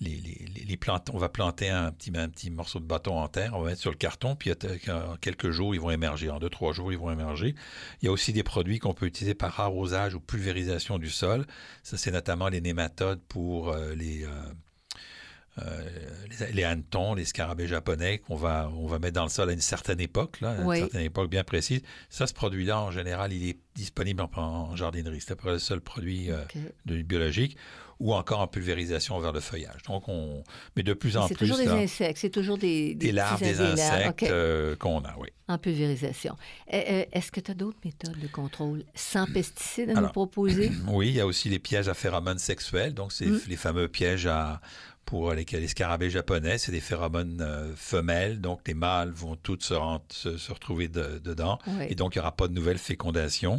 les, 0.00 0.76
plantes, 0.76 1.10
on 1.12 1.18
va 1.18 1.28
planter 1.28 1.68
un 1.68 1.92
petit, 1.92 2.10
un 2.14 2.28
petit 2.28 2.50
morceau 2.50 2.80
de 2.80 2.84
bâton 2.84 3.18
en 3.18 3.28
terre, 3.28 3.52
on 3.54 3.60
va 3.60 3.70
mettre 3.70 3.80
sur 3.80 3.90
le 3.90 3.96
carton, 3.96 4.34
puis 4.34 4.50
en 4.52 5.16
quelques 5.20 5.50
jours, 5.50 5.74
ils 5.74 5.80
vont 5.80 5.90
émerger. 5.90 6.30
En 6.30 6.38
deux, 6.38 6.48
trois 6.48 6.72
jours, 6.72 6.92
ils 6.92 6.98
vont 6.98 7.10
émerger. 7.10 7.54
Il 8.00 8.06
y 8.06 8.08
a 8.08 8.12
aussi 8.12 8.32
des 8.32 8.42
produits 8.42 8.78
qu'on 8.78 8.94
peut 8.94 9.06
utiliser 9.06 9.34
par 9.34 9.60
arrosage 9.60 10.14
ou 10.14 10.20
pulvérisation 10.20 10.98
du 10.98 11.10
sol. 11.10 11.46
Ça, 11.82 11.98
c'est 11.98 12.10
notamment 12.10 12.48
les 12.48 12.60
nématodes 12.62 13.20
pour 13.28 13.70
euh, 13.70 13.94
les, 13.94 14.24
euh, 14.24 14.28
euh, 15.58 15.90
les, 16.54 16.64
hannetons, 16.64 17.14
les 17.14 17.26
scarabées 17.26 17.66
japonais 17.66 18.18
qu'on 18.18 18.36
va, 18.36 18.70
on 18.74 18.86
va 18.86 18.98
mettre 18.98 19.14
dans 19.14 19.24
le 19.24 19.30
sol 19.30 19.50
à 19.50 19.52
une 19.52 19.60
certaine 19.60 20.00
époque, 20.00 20.40
là, 20.40 20.52
à 20.52 20.62
une 20.62 20.74
certaine 20.76 21.02
époque 21.02 21.28
bien 21.28 21.44
précise. 21.44 21.82
Ça, 22.08 22.26
ce 22.26 22.32
produit-là, 22.32 22.80
en 22.80 22.90
général, 22.90 23.34
il 23.34 23.50
est 23.50 23.58
disponible 23.74 24.22
en, 24.34 24.74
jardinerie. 24.76 25.20
C'est 25.20 25.32
à 25.32 25.36
peu 25.36 25.42
près 25.42 25.52
le 25.52 25.58
seul 25.58 25.82
produit 25.82 26.30
de 26.86 27.02
biologique 27.02 27.58
ou 28.00 28.14
encore 28.14 28.40
en 28.40 28.46
pulvérisation 28.46 29.18
vers 29.20 29.32
le 29.32 29.40
feuillage. 29.40 29.82
Donc, 29.86 30.08
on... 30.08 30.42
Mais 30.74 30.82
de 30.82 30.94
plus 30.94 31.18
en 31.18 31.26
plus... 31.26 31.34
C'est 31.34 31.38
toujours 31.38 31.58
des 31.58 31.68
insectes, 31.68 32.18
c'est 32.18 32.30
toujours 32.30 32.56
des... 32.56 32.94
Des, 32.94 33.12
larves, 33.12 33.40
des 33.40 33.60
insectes 33.60 34.22
euh, 34.24 34.74
qu'on 34.76 35.00
a, 35.00 35.14
oui. 35.18 35.28
En 35.48 35.58
pulvérisation. 35.58 36.36
Euh, 36.72 36.80
euh, 36.88 37.04
est-ce 37.12 37.30
que 37.30 37.40
tu 37.40 37.50
as 37.50 37.54
d'autres 37.54 37.78
méthodes 37.84 38.18
de 38.18 38.26
contrôle 38.26 38.84
sans 38.94 39.26
pesticides 39.26 39.90
à 39.90 40.00
nous 40.00 40.08
proposer? 40.08 40.70
Oui, 40.88 41.08
il 41.08 41.14
y 41.14 41.20
a 41.20 41.26
aussi 41.26 41.50
les 41.50 41.58
pièges 41.58 41.88
à 41.88 41.94
phéromones 41.94 42.38
sexuels. 42.38 42.94
Donc, 42.94 43.12
c'est 43.12 43.26
hmm. 43.26 43.40
les 43.48 43.56
fameux 43.56 43.88
pièges 43.88 44.26
à, 44.26 44.62
pour 45.10 45.32
les, 45.32 45.44
les 45.44 45.66
scarabées 45.66 46.08
japonais, 46.08 46.56
c'est 46.56 46.70
des 46.70 46.80
phéromones 46.80 47.40
euh, 47.40 47.74
femelles, 47.74 48.40
donc 48.40 48.60
les 48.68 48.74
mâles 48.74 49.10
vont 49.10 49.34
toutes 49.34 49.64
se, 49.64 49.74
se, 50.08 50.52
retrouver 50.52 50.86
dedans, 50.86 51.58
et 51.88 51.96
donc 51.96 52.14
il 52.14 52.18
n'y 52.18 52.20
aura 52.20 52.30
pas 52.30 52.46
de 52.46 52.52
nouvelle 52.52 52.78
fécondation. 52.78 53.58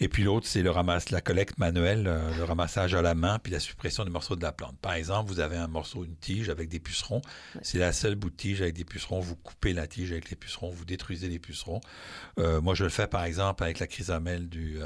Et 0.00 0.08
puis 0.08 0.24
l'autre, 0.24 0.48
c'est 0.48 0.60
le 0.60 0.72
ramasse, 0.72 1.10
la 1.10 1.20
collecte 1.20 1.56
manuelle, 1.56 2.08
euh, 2.08 2.36
le 2.36 2.42
ramassage 2.42 2.96
à 2.96 3.02
la 3.02 3.14
main, 3.14 3.38
puis 3.38 3.52
la 3.52 3.60
suppression 3.60 4.04
des 4.04 4.10
morceaux 4.10 4.34
de 4.34 4.42
la 4.42 4.50
plante. 4.50 4.76
Par 4.82 4.94
exemple, 4.94 5.30
vous 5.30 5.38
avez 5.38 5.56
un 5.56 5.68
morceau, 5.68 6.04
une 6.04 6.16
tige 6.16 6.50
avec 6.50 6.68
des 6.68 6.80
pucerons, 6.80 7.22
c'est 7.62 7.78
la 7.78 7.92
seule 7.92 8.16
bout 8.16 8.30
de 8.30 8.36
tige 8.36 8.60
avec 8.60 8.74
des 8.74 8.84
pucerons, 8.84 9.20
vous 9.20 9.36
coupez 9.36 9.72
la 9.74 9.86
tige 9.86 10.10
avec 10.10 10.30
les 10.30 10.36
pucerons, 10.36 10.70
vous 10.70 10.84
détruisez 10.84 11.28
les 11.28 11.38
pucerons. 11.38 11.80
Euh, 12.40 12.60
moi, 12.60 12.74
je 12.74 12.82
le 12.82 12.90
fais 12.90 13.06
par 13.06 13.22
exemple 13.22 13.62
avec 13.62 13.78
la 13.78 13.86
chrysamelle 13.86 14.48
du... 14.48 14.80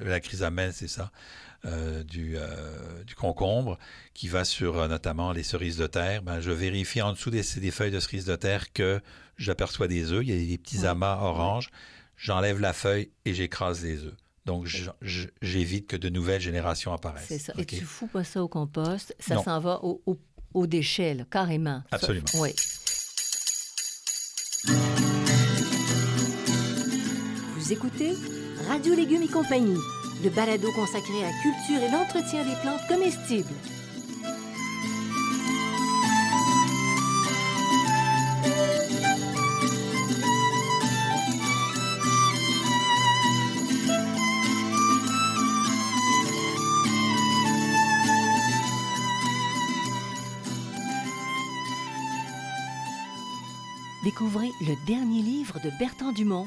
la 0.00 0.20
chrysamelle, 0.20 0.72
c'est 0.72 0.88
ça 0.88 1.10
euh, 1.64 2.04
du, 2.04 2.36
euh, 2.36 3.02
du, 3.04 3.16
concombre 3.16 3.80
qui 4.14 4.28
va 4.28 4.44
sur 4.44 4.78
euh, 4.78 4.86
notamment 4.86 5.32
les 5.32 5.42
cerises 5.42 5.76
de 5.76 5.88
terre, 5.88 6.22
ben, 6.22 6.40
je 6.40 6.52
vérifie 6.52 7.02
en 7.02 7.12
dessous 7.12 7.30
des, 7.30 7.42
des, 7.42 7.70
feuilles 7.72 7.90
de 7.90 7.98
cerises 7.98 8.26
de 8.26 8.36
terre 8.36 8.72
que 8.72 9.00
j'aperçois 9.38 9.88
des 9.88 10.12
œufs. 10.12 10.22
Il 10.22 10.30
y 10.30 10.32
a 10.32 10.46
des 10.46 10.56
petits 10.56 10.86
amas 10.86 11.18
orange. 11.20 11.70
J'enlève 12.16 12.60
la 12.60 12.72
feuille 12.72 13.10
et 13.24 13.34
j'écrase 13.34 13.82
les 13.82 14.04
œufs. 14.04 14.14
Donc, 14.46 14.68
j'évite 15.42 15.88
que 15.88 15.96
de 15.96 16.08
nouvelles 16.08 16.40
générations 16.40 16.92
apparaissent. 16.92 17.26
C'est 17.26 17.38
ça. 17.38 17.52
Et 17.58 17.64
tu 17.64 17.84
fous 17.84 18.06
pas 18.06 18.22
ça 18.22 18.40
au 18.40 18.48
compost, 18.48 19.14
ça 19.18 19.42
s'en 19.42 19.58
va 19.58 19.80
au, 19.82 20.00
au, 20.54 20.66
déchet, 20.68 21.16
carrément. 21.28 21.82
Absolument. 21.90 22.24
oui. 22.34 22.54
Vous 27.56 27.72
écoutez 27.72 28.14
Radio 28.68 28.94
Légumes 28.94 29.22
et 29.22 29.28
compagnie 29.28 29.76
le 30.22 30.30
balado 30.30 30.72
consacré 30.72 31.22
à 31.22 31.30
la 31.30 31.42
culture 31.42 31.82
et 31.82 31.90
l'entretien 31.90 32.44
des 32.44 32.54
plantes 32.62 32.86
comestibles. 32.88 33.54
Découvrez 54.04 54.50
le 54.62 54.74
dernier 54.86 55.22
livre 55.22 55.60
de 55.62 55.70
Bertrand 55.78 56.12
Dumont, 56.12 56.46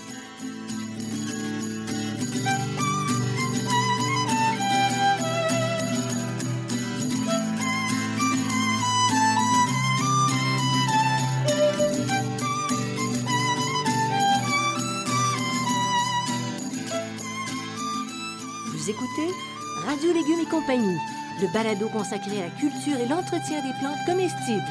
Radio 19.91 20.13
Légumes 20.13 20.39
et 20.39 20.49
compagnie, 20.49 20.97
le 21.41 21.51
balado 21.51 21.89
consacré 21.89 22.39
à 22.41 22.45
la 22.45 22.49
culture 22.51 22.97
et 22.97 23.09
l'entretien 23.09 23.61
des 23.61 23.73
plantes 23.77 23.99
comestibles. 24.05 24.61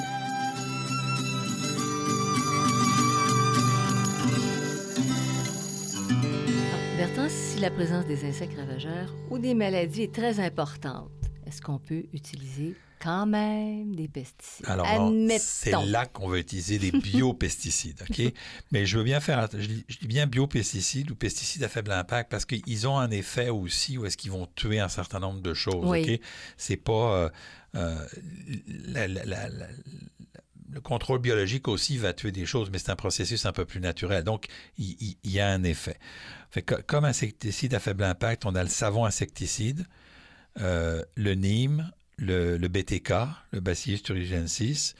Bertrand, 6.97 7.29
si 7.29 7.61
la 7.61 7.71
présence 7.71 8.07
des 8.07 8.25
insectes 8.25 8.57
ravageurs 8.57 9.15
ou 9.29 9.39
des 9.39 9.53
maladies 9.53 10.05
est 10.05 10.15
très 10.15 10.41
importante, 10.41 11.11
est-ce 11.47 11.61
qu'on 11.61 11.79
peut 11.79 12.05
utiliser 12.15 12.75
quand 13.01 13.27
même 13.27 13.95
des 13.97 14.09
pesticides? 14.09 14.67
Alors, 14.69 14.87
c'est 15.39 15.73
là 15.87 16.07
qu'on 16.07 16.29
va 16.29 16.39
utiliser 16.39 16.79
des 16.79 16.91
biopesticides, 17.01 18.03
OK? 18.09 18.33
Mais 18.73 18.87
je 18.87 18.99
veux 18.99 19.05
bien 19.05 19.21
faire, 19.21 19.49
je 19.53 19.67
dis, 19.67 19.85
je 19.89 19.99
dis 19.99 20.07
bien 20.07 20.27
biopesticides 20.27 21.11
ou 21.11 21.15
pesticides 21.17 21.65
à 21.65 21.69
faible 21.69 21.93
impact 21.93 22.31
parce 22.31 22.45
qu'ils 22.45 22.87
ont 22.87 22.99
un 22.99 23.11
effet 23.11 23.49
aussi 23.49 23.99
où 23.99 24.07
est-ce 24.07 24.17
qu'ils 24.17 24.31
vont 24.31 24.47
tuer 24.55 24.81
un 24.81 24.89
certain 24.89 25.19
nombre 25.21 25.41
de 25.41 25.55
choses, 25.55 25.85
Oui. 25.89 26.15
OK? 26.15 26.21
C'est 26.57 26.77
pas... 26.77 27.15
euh, 27.15 27.29
euh, 27.77 28.07
la- 28.87 29.09
la- 29.09 29.25
la- 29.25 29.49
la- 29.49 29.67
le 30.73 30.81
contrôle 30.81 31.19
biologique 31.19 31.67
aussi 31.67 31.99
va 31.99 32.13
tuer 32.13 32.31
des 32.31 32.47
choses, 32.47 32.71
mais 32.71 32.79
c'est 32.79 32.91
un 32.91 32.97
processus 32.97 33.45
un 33.45 33.53
peu 33.53 33.65
plus 33.65 33.81
naturel. 33.81 34.23
Donc, 34.23 34.47
il, 34.79 34.97
il- 35.01 35.17
il 35.25 35.31
y 35.33 35.41
a 35.41 35.49
un 35.49 35.65
effet. 35.65 35.97
Fait 36.51 36.63
que, 36.63 36.75
comme 36.77 37.05
insecticide 37.05 37.75
à 37.75 37.81
faible 37.81 38.05
impact, 38.05 38.47
on 38.47 38.55
a 38.55 38.63
le 38.63 38.69
savon 38.69 39.05
insecticide, 39.05 39.85
euh, 40.61 41.03
le 41.17 41.35
Nîmes, 41.35 41.91
le, 42.21 42.57
le 42.57 42.69
BTK, 42.69 43.13
le 43.53 43.61
Bacillus 43.61 44.01
thuringiensis, 44.03 44.95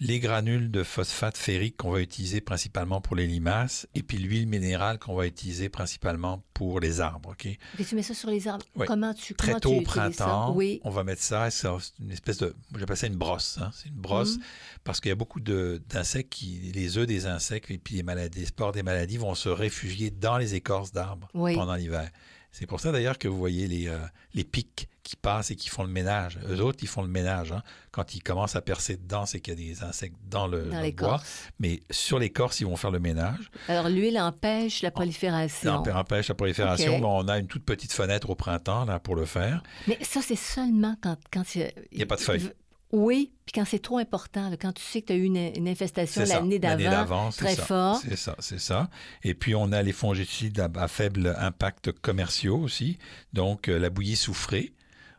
les 0.00 0.18
granules 0.18 0.72
de 0.72 0.82
phosphate 0.82 1.36
ferrique 1.36 1.76
qu'on 1.76 1.92
va 1.92 2.00
utiliser 2.00 2.40
principalement 2.40 3.00
pour 3.00 3.14
les 3.14 3.28
limaces, 3.28 3.86
et 3.94 4.02
puis 4.02 4.18
l'huile 4.18 4.48
minérale 4.48 4.98
qu'on 4.98 5.14
va 5.14 5.28
utiliser 5.28 5.68
principalement 5.68 6.42
pour 6.54 6.80
les 6.80 7.00
arbres. 7.00 7.30
OK? 7.30 7.46
Et 7.46 7.58
tu 7.88 7.94
mets 7.94 8.02
ça 8.02 8.12
sur 8.12 8.28
les 8.28 8.48
arbres. 8.48 8.66
Oui. 8.74 8.86
Comment 8.88 9.14
tu 9.14 9.34
Très 9.34 9.48
comment 9.52 9.60
tôt 9.60 9.70
tu 9.70 9.76
au 9.78 9.82
printemps, 9.82 10.54
Oui. 10.56 10.80
on 10.82 10.90
va 10.90 11.04
mettre 11.04 11.22
ça, 11.22 11.50
c'est 11.52 11.68
une 12.00 12.10
espèce 12.10 12.38
de, 12.38 12.52
j'appelle 12.76 12.96
ça 12.96 13.06
une 13.06 13.14
brosse, 13.16 13.58
hein. 13.60 13.70
c'est 13.72 13.90
une 13.90 13.94
brosse, 13.94 14.38
Mhm. 14.38 14.42
parce 14.82 15.00
qu'il 15.00 15.10
y 15.10 15.12
a 15.12 15.16
beaucoup 15.16 15.38
d'insectes 15.40 16.32
qui, 16.32 16.72
les 16.74 16.98
œufs 16.98 17.06
des 17.06 17.26
insectes 17.26 17.70
et 17.70 17.78
puis 17.78 17.94
les 17.94 18.02
maladies, 18.02 18.40
les 18.40 18.46
spores 18.46 18.72
des 18.72 18.82
maladies 18.82 19.18
vont 19.18 19.36
se 19.36 19.50
réfugier 19.50 20.10
dans 20.10 20.36
les 20.36 20.56
écorces 20.56 20.90
d'arbres 20.90 21.28
Oui. 21.34 21.54
pendant 21.54 21.76
l'hiver. 21.76 22.10
C'est 22.52 22.66
pour 22.66 22.80
ça 22.80 22.92
d'ailleurs 22.92 23.18
que 23.18 23.28
vous 23.28 23.38
voyez 23.38 23.66
les, 23.66 23.88
euh, 23.88 23.96
les 24.34 24.44
pics 24.44 24.86
qui 25.02 25.16
passent 25.16 25.50
et 25.50 25.56
qui 25.56 25.68
font 25.70 25.82
le 25.82 25.88
ménage. 25.88 26.38
Eux 26.48 26.60
autres, 26.60 26.78
ils 26.82 26.86
font 26.88 27.00
le 27.02 27.08
ménage. 27.08 27.50
hein. 27.50 27.62
Quand 27.90 28.14
ils 28.14 28.22
commencent 28.22 28.56
à 28.56 28.60
percer 28.60 28.96
dedans, 28.98 29.24
c'est 29.26 29.40
qu'il 29.40 29.58
y 29.58 29.70
a 29.70 29.74
des 29.74 29.82
insectes 29.82 30.14
dans 30.28 30.46
le, 30.46 30.66
Dans 30.66 30.80
le 30.82 30.90
bois. 30.92 31.20
Mais 31.58 31.80
sur 31.90 32.18
l'écorce, 32.18 32.60
ils 32.60 32.66
vont 32.66 32.76
faire 32.76 32.90
le 32.90 33.00
ménage. 33.00 33.50
Alors, 33.68 33.88
l'huile 33.88 34.18
empêche 34.20 34.82
la 34.82 34.90
prolifération. 34.90 35.82
empêche 35.94 36.28
la 36.28 36.34
prolifération. 36.34 37.00
On 37.02 37.26
a 37.28 37.38
une 37.38 37.46
toute 37.46 37.64
petite 37.64 37.92
fenêtre 37.92 38.28
au 38.30 38.34
printemps 38.34 38.84
là, 38.84 39.00
pour 39.00 39.16
le 39.16 39.24
faire. 39.24 39.62
Mais 39.88 39.98
ça, 40.02 40.20
c'est 40.22 40.36
seulement 40.36 40.94
quand, 41.02 41.16
quand 41.32 41.54
il 41.54 41.72
Il 41.90 41.98
y 41.98 42.02
a 42.02 42.06
pas 42.06 42.16
de 42.16 42.20
feuilles. 42.20 42.50
Oui, 42.92 43.32
puis 43.46 43.52
quand 43.54 43.64
c'est 43.64 43.78
trop 43.78 43.98
important, 43.98 44.50
là, 44.50 44.56
quand 44.58 44.72
tu 44.72 44.82
sais 44.82 45.00
que 45.00 45.06
tu 45.06 45.12
as 45.14 45.16
eu 45.16 45.24
une, 45.24 45.36
une 45.36 45.66
infestation 45.66 46.24
l'année 46.24 46.58
d'avant, 46.58 47.30
très 47.30 47.54
ça. 47.54 47.64
fort. 47.64 47.96
C'est 48.02 48.16
ça, 48.16 48.36
c'est 48.38 48.60
ça. 48.60 48.90
Et 49.22 49.34
puis, 49.34 49.54
on 49.54 49.72
a 49.72 49.82
les 49.82 49.92
fongicides 49.92 50.60
à, 50.60 50.68
à 50.76 50.88
faible 50.88 51.34
impact 51.38 51.92
commerciaux 51.92 52.58
aussi. 52.58 52.98
Donc, 53.32 53.68
euh, 53.68 53.78
la 53.78 53.88
bouillie 53.88 54.16
soufrée, 54.16 54.74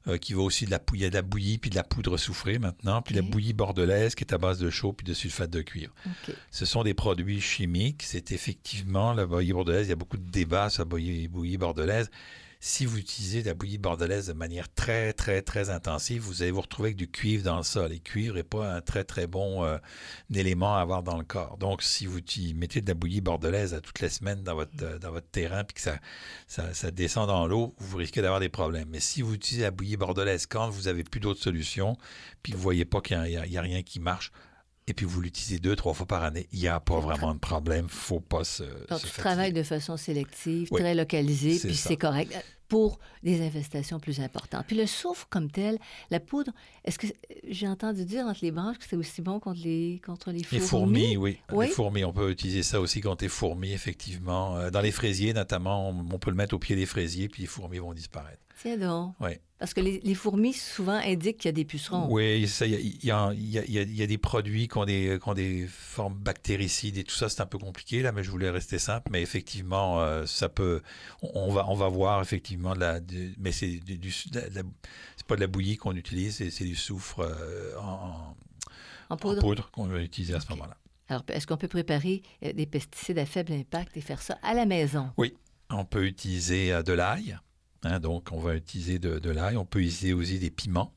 euh, 0.07 0.17
qui 0.17 0.33
va 0.33 0.41
aussi 0.41 0.65
de 0.65 0.71
la, 0.71 0.79
il 0.93 0.99
y 0.99 1.05
a 1.05 1.09
de 1.09 1.15
la 1.15 1.21
bouillie 1.21 1.57
puis 1.57 1.69
de 1.69 1.75
la 1.75 1.83
poudre 1.83 2.17
soufrée 2.17 2.59
maintenant, 2.59 3.01
puis 3.01 3.15
la 3.15 3.21
bouillie 3.21 3.53
bordelaise 3.53 4.15
qui 4.15 4.25
est 4.25 4.33
à 4.33 4.37
base 4.37 4.59
de 4.59 4.69
chaux 4.69 4.91
puis 4.91 5.05
de 5.05 5.13
sulfate 5.13 5.49
de 5.49 5.61
cuivre. 5.61 5.93
Ce 6.51 6.65
sont 6.65 6.83
des 6.83 6.93
produits 6.93 7.39
chimiques. 7.39 8.03
C'est 8.03 8.33
effectivement 8.33 9.13
la 9.13 9.25
bouillie 9.25 9.53
bordelaise. 9.53 9.87
Il 9.87 9.91
y 9.91 9.93
a 9.93 9.95
beaucoup 9.95 10.17
de 10.17 10.29
débats 10.29 10.69
sur 10.69 10.81
la 10.81 10.85
bouillie, 10.85 11.29
bouillie 11.29 11.57
bordelaise. 11.57 12.11
Si 12.65 12.85
vous 12.85 12.97
utilisez 12.97 13.43
la 13.43 13.53
bouillie 13.53 13.77
bordelaise 13.77 14.27
de 14.27 14.33
manière 14.33 14.73
très, 14.73 15.11
très, 15.11 15.41
très 15.41 15.69
intensive, 15.69 16.21
vous 16.21 16.43
allez 16.43 16.51
vous 16.51 16.61
retrouver 16.61 16.87
avec 16.87 16.95
du 16.95 17.11
cuivre 17.11 17.43
dans 17.43 17.57
le 17.57 17.63
sol. 17.63 17.91
Et 17.91 17.99
cuivre 17.99 18.35
n'est 18.35 18.43
pas 18.43 18.75
un 18.75 18.79
très, 18.79 19.03
très 19.03 19.27
bon 19.27 19.65
euh, 19.65 19.77
élément 20.33 20.77
à 20.77 20.79
avoir 20.79 21.03
dans 21.03 21.17
le 21.17 21.25
corps. 21.25 21.57
Donc, 21.57 21.83
si 21.83 22.05
vous 22.05 22.21
mettez 22.55 22.79
de 22.79 22.87
la 22.87 22.93
bouillie 22.93 23.19
bordelaise 23.19 23.73
à 23.73 23.81
toutes 23.81 23.99
les 23.99 24.07
semaines 24.07 24.43
dans 24.43 24.55
votre, 24.55 24.71
euh, 24.81 25.19
terrain 25.33 25.65
puis 25.65 25.73
que 25.73 25.81
ça, 25.81 25.99
ça, 26.47 26.91
descend 26.91 27.27
dans 27.27 27.47
l'eau, 27.47 27.75
vous 27.79 27.97
risquez 27.97 28.21
d'avoir 28.21 28.39
des 28.39 28.47
problèmes. 28.47 28.87
Mais 28.89 29.01
si 29.01 29.21
vous 29.21 29.33
utilisez 29.33 29.63
la 29.63 29.71
bouillie 29.71 29.97
bordelaise 29.97 30.45
quand 30.45 30.69
vous 30.69 30.83
n'avez 30.83 31.03
plus 31.03 31.19
d'autres 31.19 31.43
solutions, 31.43 31.97
puis 32.43 32.53
vous 32.53 32.59
ne 32.59 32.63
voyez 32.63 32.85
pas 32.85 33.01
qu'il 33.01 33.21
n'y 33.23 33.57
a 33.57 33.61
rien 33.61 33.83
qui 33.83 33.99
marche, 33.99 34.31
et 34.87 34.93
puis 34.93 35.05
vous 35.05 35.21
l'utilisez 35.21 35.59
deux, 35.59 35.75
trois 35.75 35.93
fois 35.93 36.05
par 36.05 36.23
année, 36.23 36.47
il 36.51 36.59
n'y 36.59 36.67
a 36.67 36.79
pas 36.79 36.99
vraiment 36.99 37.33
de 37.33 37.39
problème. 37.39 37.87
faut 37.89 38.19
pas 38.19 38.43
se. 38.43 38.63
Donc, 38.89 38.99
se 38.99 39.07
tu 39.07 39.13
travailles 39.13 39.53
de 39.53 39.63
façon 39.63 39.97
sélective, 39.97 40.67
Oui, 40.71 40.81
très 40.81 40.95
localisée, 40.95 41.57
puis 41.59 41.75
c'est 41.75 41.97
correct 41.97 42.33
euh, 42.35 42.39
pour 42.67 42.99
des 43.21 43.45
infestations 43.45 43.99
plus 43.99 44.19
importantes. 44.19 44.65
Puis 44.67 44.75
le 44.75 44.87
soufre 44.87 45.27
comme 45.29 45.49
tel, 45.51 45.77
la 46.09 46.19
poudre, 46.19 46.51
est-ce 46.83 46.97
que 46.97 47.07
j'ai 47.47 47.67
entendu 47.67 48.03
dire 48.03 48.25
entre 48.25 48.39
les 48.41 48.51
branches 48.51 48.77
que 48.79 48.85
c'est 48.89 48.95
aussi 48.95 49.21
bon 49.21 49.39
contre 49.39 49.61
les, 49.63 50.01
contre 50.05 50.31
les 50.31 50.43
fourmis? 50.43 50.59
Les 50.61 50.67
fourmis, 50.67 51.17
oui. 51.17 51.39
Oui. 51.51 51.67
Les 51.67 51.71
fourmis, 51.71 52.03
on 52.03 52.11
peut 52.13 52.31
utiliser 52.31 52.63
ça 52.63 52.81
aussi 52.81 52.99
contre 52.99 53.23
les 53.23 53.29
fourmis, 53.29 53.71
effectivement. 53.73 54.57
Euh, 54.57 54.69
Dans 54.71 54.81
les 54.81 54.91
fraisiers, 54.91 55.33
notamment, 55.33 55.89
on, 55.89 56.05
on 56.13 56.19
peut 56.19 56.31
le 56.31 56.35
mettre 56.35 56.55
au 56.55 56.59
pied 56.59 56.75
des 56.75 56.85
fraisiers, 56.87 57.29
puis 57.29 57.43
les 57.43 57.47
fourmis 57.47 57.77
vont 57.77 57.93
disparaître. 57.93 58.42
Tiens 58.63 58.77
donc. 58.77 59.13
Oui. 59.19 59.31
Parce 59.59 59.73
que 59.73 59.81
les, 59.81 59.99
les 60.03 60.15
fourmis, 60.15 60.53
souvent, 60.53 60.99
indiquent 61.03 61.37
qu'il 61.37 61.47
y 61.47 61.49
a 61.49 61.53
des 61.53 61.65
pucerons. 61.65 62.07
Oui, 62.09 62.49
il 62.61 63.05
y 63.05 63.11
a, 63.11 63.33
y 63.33 63.59
y 63.59 64.01
y 64.01 64.07
des 64.07 64.17
produits 64.17 64.69
qui 64.69 64.77
ont 64.77 64.85
des, 64.85 65.19
qui 65.21 65.29
ont 65.29 65.33
des 65.33 65.67
formes 65.67 66.15
bactéricides 66.15 66.97
et 66.97 67.03
tout 67.03 67.15
ça, 67.15 67.27
c'est 67.27 67.41
un 67.41 67.45
peu 67.45 67.57
compliqué, 67.57 68.01
là, 68.01 68.13
mais 68.13 68.23
je 68.23 68.31
voulais 68.31 68.49
rester 68.49 68.79
simple. 68.79 69.09
Mais 69.11 69.21
effectivement, 69.21 70.01
euh, 70.01 70.25
ça 70.25 70.47
peut. 70.47 70.81
On, 71.21 71.31
on 71.33 71.51
va, 71.53 71.65
on 71.69 71.75
va 71.75 71.89
voir 71.89 72.21
effectivement 72.21 72.73
de 72.73 72.79
la. 72.79 72.99
mais 73.37 73.51
c'est 73.51 73.79
du, 73.79 74.11
c'est 74.11 75.27
pas 75.27 75.35
de 75.35 75.41
la 75.41 75.47
bouillie 75.47 75.75
qu'on 75.75 75.95
utilise, 75.95 76.49
c'est 76.49 76.65
du 76.65 76.75
soufre 76.75 77.19
euh, 77.19 77.75
en, 79.09 79.17
poudre. 79.17 79.41
poudre 79.41 79.71
qu'on 79.71 79.87
va 79.87 80.01
utiliser 80.01 80.35
à 80.35 80.39
ce 80.39 80.49
moment-là. 80.51 80.77
Alors, 81.09 81.23
est-ce 81.27 81.47
qu'on 81.47 81.57
peut 81.57 81.67
préparer 81.67 82.21
euh, 82.45 82.53
des 82.53 82.65
pesticides 82.65 83.19
à 83.19 83.25
faible 83.25 83.51
impact 83.51 83.97
et 83.97 84.01
faire 84.01 84.21
ça 84.21 84.37
à 84.41 84.53
la 84.53 84.65
maison? 84.65 85.09
On 85.69 85.85
peut 85.85 86.05
utiliser 86.05 86.81
de 86.83 86.93
l'ail. 86.93 87.37
Hein, 87.83 87.99
donc, 87.99 88.29
on 88.31 88.39
va 88.39 88.55
utiliser 88.55 88.99
de, 88.99 89.19
de 89.19 89.29
l'ail. 89.29 89.57
On 89.57 89.65
peut 89.65 89.79
utiliser 89.79 90.13
aussi 90.13 90.39
des 90.39 90.49
piments. 90.51 90.93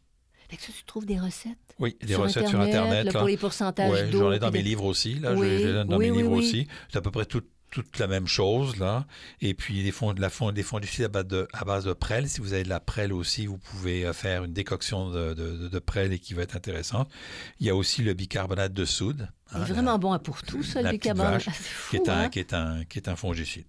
Fait 0.48 0.56
que 0.56 0.62
ça, 0.62 0.72
tu 0.76 0.84
trouves 0.84 1.06
des 1.06 1.18
recettes? 1.18 1.56
Oui, 1.80 1.96
des 2.02 2.14
recettes 2.14 2.48
sur 2.48 2.60
Internet. 2.60 3.04
là, 3.06 3.12
là. 3.12 3.18
pour 3.18 3.28
les 3.28 3.36
pourcentages 3.36 3.90
Ouais, 3.90 4.08
d'eau. 4.10 4.20
j'en 4.20 4.32
ai 4.32 4.38
dans 4.38 4.50
mes 4.52 4.62
livres 4.62 4.84
aussi. 4.84 5.14
Là, 5.18 5.34
Oui, 5.34 5.58
je, 5.60 5.82
dans 5.82 5.96
oui, 5.98 6.06
mes 6.06 6.10
oui, 6.12 6.18
livres 6.18 6.32
oui. 6.32 6.38
aussi. 6.38 6.68
C'est 6.88 6.98
à 6.98 7.00
peu 7.00 7.10
près 7.10 7.26
tout- 7.26 7.42
toute 7.72 7.98
la 7.98 8.06
même 8.06 8.28
chose. 8.28 8.76
là. 8.78 9.06
Et 9.40 9.52
puis, 9.54 9.82
des, 9.82 9.90
fonds, 9.90 10.14
de 10.14 10.20
la 10.20 10.30
fond, 10.30 10.52
des 10.52 10.64
à 11.04 11.08
base, 11.08 11.26
de, 11.26 11.48
à 11.52 11.64
base 11.64 11.84
de 11.84 11.92
prêle. 11.92 12.28
Si 12.28 12.40
vous 12.40 12.52
avez 12.52 12.62
de 12.62 12.68
la 12.68 12.78
prêle 12.80 13.12
aussi, 13.12 13.46
vous 13.46 13.58
pouvez 13.58 14.06
euh, 14.06 14.12
faire 14.12 14.44
une 14.44 14.52
décoction 14.52 15.10
de, 15.10 15.34
de, 15.34 15.78
prêle 15.80 16.12
et 16.12 16.20
qui 16.20 16.32
va 16.32 16.42
être 16.42 16.54
intéressante. 16.56 17.10
Il 17.58 17.66
y 17.66 17.70
a 17.70 17.74
aussi 17.74 18.02
le 18.02 18.14
bicarbonate 18.14 18.72
de 18.72 18.84
soude. 18.84 19.28
Hein, 19.50 19.58
vraiment 19.64 19.98
bon 19.98 20.16
pour 20.20 20.42
tout, 20.42 20.62
ça, 20.62 20.80
la 20.80 20.92
le 20.92 20.98
bicarbonate. 20.98 21.32
vache, 21.34 21.48
Ah, 21.48 21.52
c'est 21.54 21.62
qui, 21.64 21.68
fou, 21.68 21.96
est 21.96 22.08
un, 22.08 22.18
hein? 22.20 22.28
qui, 22.30 22.38
est 22.38 22.54
un, 22.54 22.84
qui 22.84 22.98
est 23.00 23.08
un 23.08 23.16
fongicide. 23.16 23.66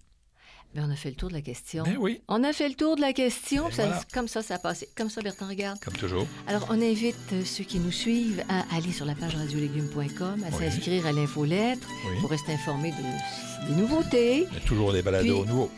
Ben, 0.74 0.84
on 0.86 0.92
a 0.92 0.96
fait 0.96 1.08
le 1.10 1.16
tour 1.16 1.28
de 1.30 1.34
la 1.34 1.40
question. 1.40 1.82
Ben 1.84 1.96
oui, 1.98 2.20
On 2.28 2.44
a 2.44 2.52
fait 2.52 2.68
le 2.68 2.74
tour 2.74 2.94
de 2.96 3.00
la 3.00 3.12
question. 3.14 3.70
Ça- 3.70 3.86
voilà. 3.86 4.02
Comme 4.12 4.28
ça, 4.28 4.42
ça 4.42 4.56
a 4.56 4.58
passé. 4.58 4.88
Comme 4.96 5.08
ça, 5.08 5.22
Bertrand, 5.22 5.48
regarde. 5.48 5.78
comme 5.80 5.94
toujours. 5.94 6.26
Alors, 6.46 6.66
on 6.70 6.80
invite 6.82 7.16
euh, 7.32 7.42
ceux 7.44 7.64
qui 7.64 7.78
nous 7.80 7.90
suivent 7.90 8.44
à 8.50 8.64
aller 8.76 8.92
sur 8.92 9.06
la 9.06 9.14
page 9.14 9.34
radiolégumes.com, 9.34 10.44
à 10.44 10.54
Oui. 10.56 10.64
s'inscrire 10.70 11.06
à 11.06 11.12
l'infolettre 11.12 11.86
Oui. 12.10 12.20
pour 12.20 12.30
rester 12.30 12.52
informé 12.52 12.90
de- 12.92 13.68
des 13.74 13.80
nouveautés. 13.80 14.46
Il 14.50 14.54
y 14.54 14.56
a 14.58 14.60
toujours 14.66 14.92
des 14.92 15.02
balados 15.02 15.42
Puis- 15.42 15.50
nouveaux. 15.52 15.70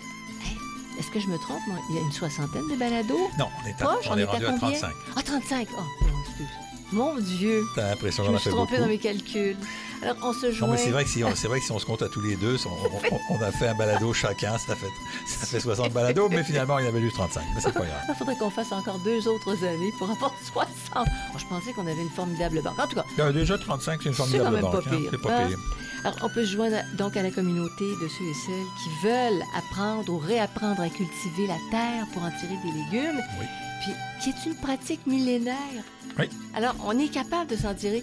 Est-ce 0.98 1.10
que 1.12 1.20
je 1.20 1.28
me 1.28 1.38
trompe? 1.38 1.60
moi? 1.68 1.78
Il 1.90 1.96
y 1.96 1.98
a 1.98 2.02
une 2.02 2.12
soixantaine 2.12 2.68
de 2.68 2.76
balados? 2.76 3.30
Non, 3.38 3.46
on 3.64 3.66
est, 3.68 3.72
à- 3.80 3.86
Proche, 3.86 4.06
on 4.10 4.12
on 4.14 4.18
est 4.18 4.20
est 4.20 4.24
à 4.24 4.30
rendu 4.32 4.44
à 4.44 4.50
combien? 4.50 4.58
35. 4.78 4.92
Ah, 5.16 5.22
35! 5.22 5.68
Oh, 5.72 5.80
non, 6.02 6.08
excuse. 6.28 6.46
Mon 6.92 7.14
Dieu! 7.16 7.62
T'as 7.74 7.90
l'impression 7.90 8.24
Je 8.24 8.30
qu'on 8.30 8.38
suis 8.38 8.50
fait 8.50 8.56
beaucoup. 8.56 8.76
dans 8.76 8.86
mes 8.86 8.98
calculs. 8.98 9.56
Alors, 10.02 10.16
on 10.22 10.32
se 10.32 10.46
Non, 10.46 10.52
joint. 10.52 10.68
mais 10.72 10.76
c'est 10.78 10.90
vrai, 10.90 11.04
que 11.04 11.10
si 11.10 11.22
on, 11.22 11.34
c'est 11.36 11.46
vrai 11.46 11.60
que 11.60 11.64
si 11.66 11.72
on 11.72 11.78
se 11.78 11.84
compte 11.86 12.00
à 12.02 12.08
tous 12.08 12.20
les 12.22 12.34
deux, 12.36 12.56
on, 12.66 12.70
on- 12.70 13.38
on 13.38 13.42
a 13.42 13.52
fait 13.52 13.68
un 13.68 13.74
balado 13.74 14.12
chacun, 14.14 14.56
ça 14.58 14.74
fait, 14.74 14.86
ça 15.26 15.46
fait 15.46 15.60
60 15.60 15.92
balados, 15.92 16.28
mais 16.30 16.42
finalement, 16.42 16.78
il 16.78 16.84
y 16.84 16.88
en 16.88 16.90
avait 16.90 17.02
juste 17.02 17.16
35. 17.16 17.42
Mais 17.54 17.60
c'est 17.60 17.72
pas 17.72 17.80
grave. 17.80 18.00
Il 18.08 18.14
faudrait 18.14 18.36
qu'on 18.36 18.50
fasse 18.50 18.72
encore 18.72 18.98
deux 19.04 19.28
autres 19.28 19.62
années 19.62 19.92
pour 19.98 20.10
avoir 20.10 20.32
60. 20.52 20.66
Oh, 20.96 21.38
je 21.38 21.44
pensais 21.46 21.72
qu'on 21.74 21.82
avait 21.86 22.00
une 22.02 22.08
formidable 22.10 22.62
banque. 22.62 22.78
En 22.78 22.86
tout 22.86 22.96
cas, 22.96 23.04
Il 23.16 23.20
y 23.20 23.22
en 23.22 23.26
a 23.28 23.32
déjà 23.32 23.58
35, 23.58 24.00
c'est 24.02 24.08
une 24.08 24.14
C'est 24.14 24.16
formidable 24.18 24.44
quand 24.46 24.52
même 24.52 24.62
banque. 24.62 24.84
pas 24.84 24.90
hein. 24.90 24.98
pire, 24.98 25.10
C'est 25.12 25.22
pas 25.22 25.36
hein? 25.36 25.46
pire. 25.48 25.58
alors 26.04 26.16
on 26.22 26.28
peut 26.30 26.46
se 26.46 26.52
joindre 26.52 26.76
donc 26.96 27.16
à 27.18 27.22
la 27.22 27.30
communauté 27.30 27.84
de 28.02 28.08
ceux 28.08 28.24
et 28.24 28.34
celles 28.46 28.66
qui 28.82 29.06
veulent 29.06 29.42
apprendre 29.54 30.10
ou 30.12 30.18
réapprendre 30.18 30.80
à 30.80 30.88
cultiver 30.88 31.46
la 31.46 31.58
terre 31.70 32.06
pour 32.14 32.22
en 32.22 32.30
tirer 32.30 32.56
des 32.64 32.72
légumes, 32.72 33.20
Oui. 33.38 33.46
Puis 33.80 33.92
qui 34.22 34.30
est 34.30 34.46
une 34.46 34.56
pratique 34.56 35.06
millénaire. 35.06 35.84
Oui. 36.18 36.26
Alors, 36.54 36.74
on 36.84 36.98
est 36.98 37.08
capable 37.08 37.50
de 37.50 37.56
s'en 37.56 37.74
tirer. 37.74 38.02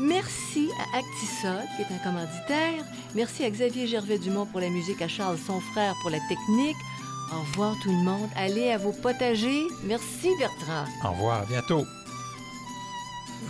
Merci 0.00 0.68
à 0.78 0.98
Actisol, 0.98 1.64
qui 1.76 1.82
est 1.82 1.94
un 1.94 1.98
commanditaire. 1.98 2.84
Merci 3.14 3.44
à 3.44 3.50
Xavier 3.50 3.86
Gervais-Dumont 3.86 4.46
pour 4.46 4.60
la 4.60 4.68
musique, 4.68 5.02
à 5.02 5.08
Charles, 5.08 5.38
son 5.44 5.60
frère, 5.60 5.94
pour 6.02 6.10
la 6.10 6.20
technique. 6.28 6.76
Au 7.32 7.40
revoir 7.40 7.74
tout 7.82 7.90
le 7.90 8.04
monde. 8.04 8.28
Allez 8.36 8.70
à 8.70 8.78
vos 8.78 8.92
potagers. 8.92 9.66
Merci 9.84 10.28
Bertrand. 10.38 10.84
Au 11.04 11.12
revoir, 11.12 11.42
à 11.42 11.46
bientôt. 11.46 11.84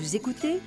Vous 0.00 0.16
écoutez 0.16 0.60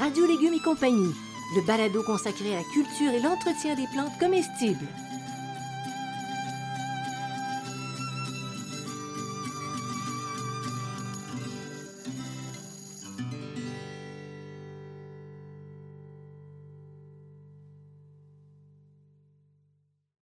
Radio 0.00 0.26
Légumes 0.26 0.54
et 0.54 0.62
compagnie, 0.62 1.14
le 1.54 1.62
balado 1.62 2.02
consacré 2.02 2.54
à 2.54 2.58
la 2.58 2.64
culture 2.72 3.12
et 3.12 3.20
l'entretien 3.20 3.74
des 3.74 3.86
plantes 3.92 4.18
comestibles. 4.18 4.86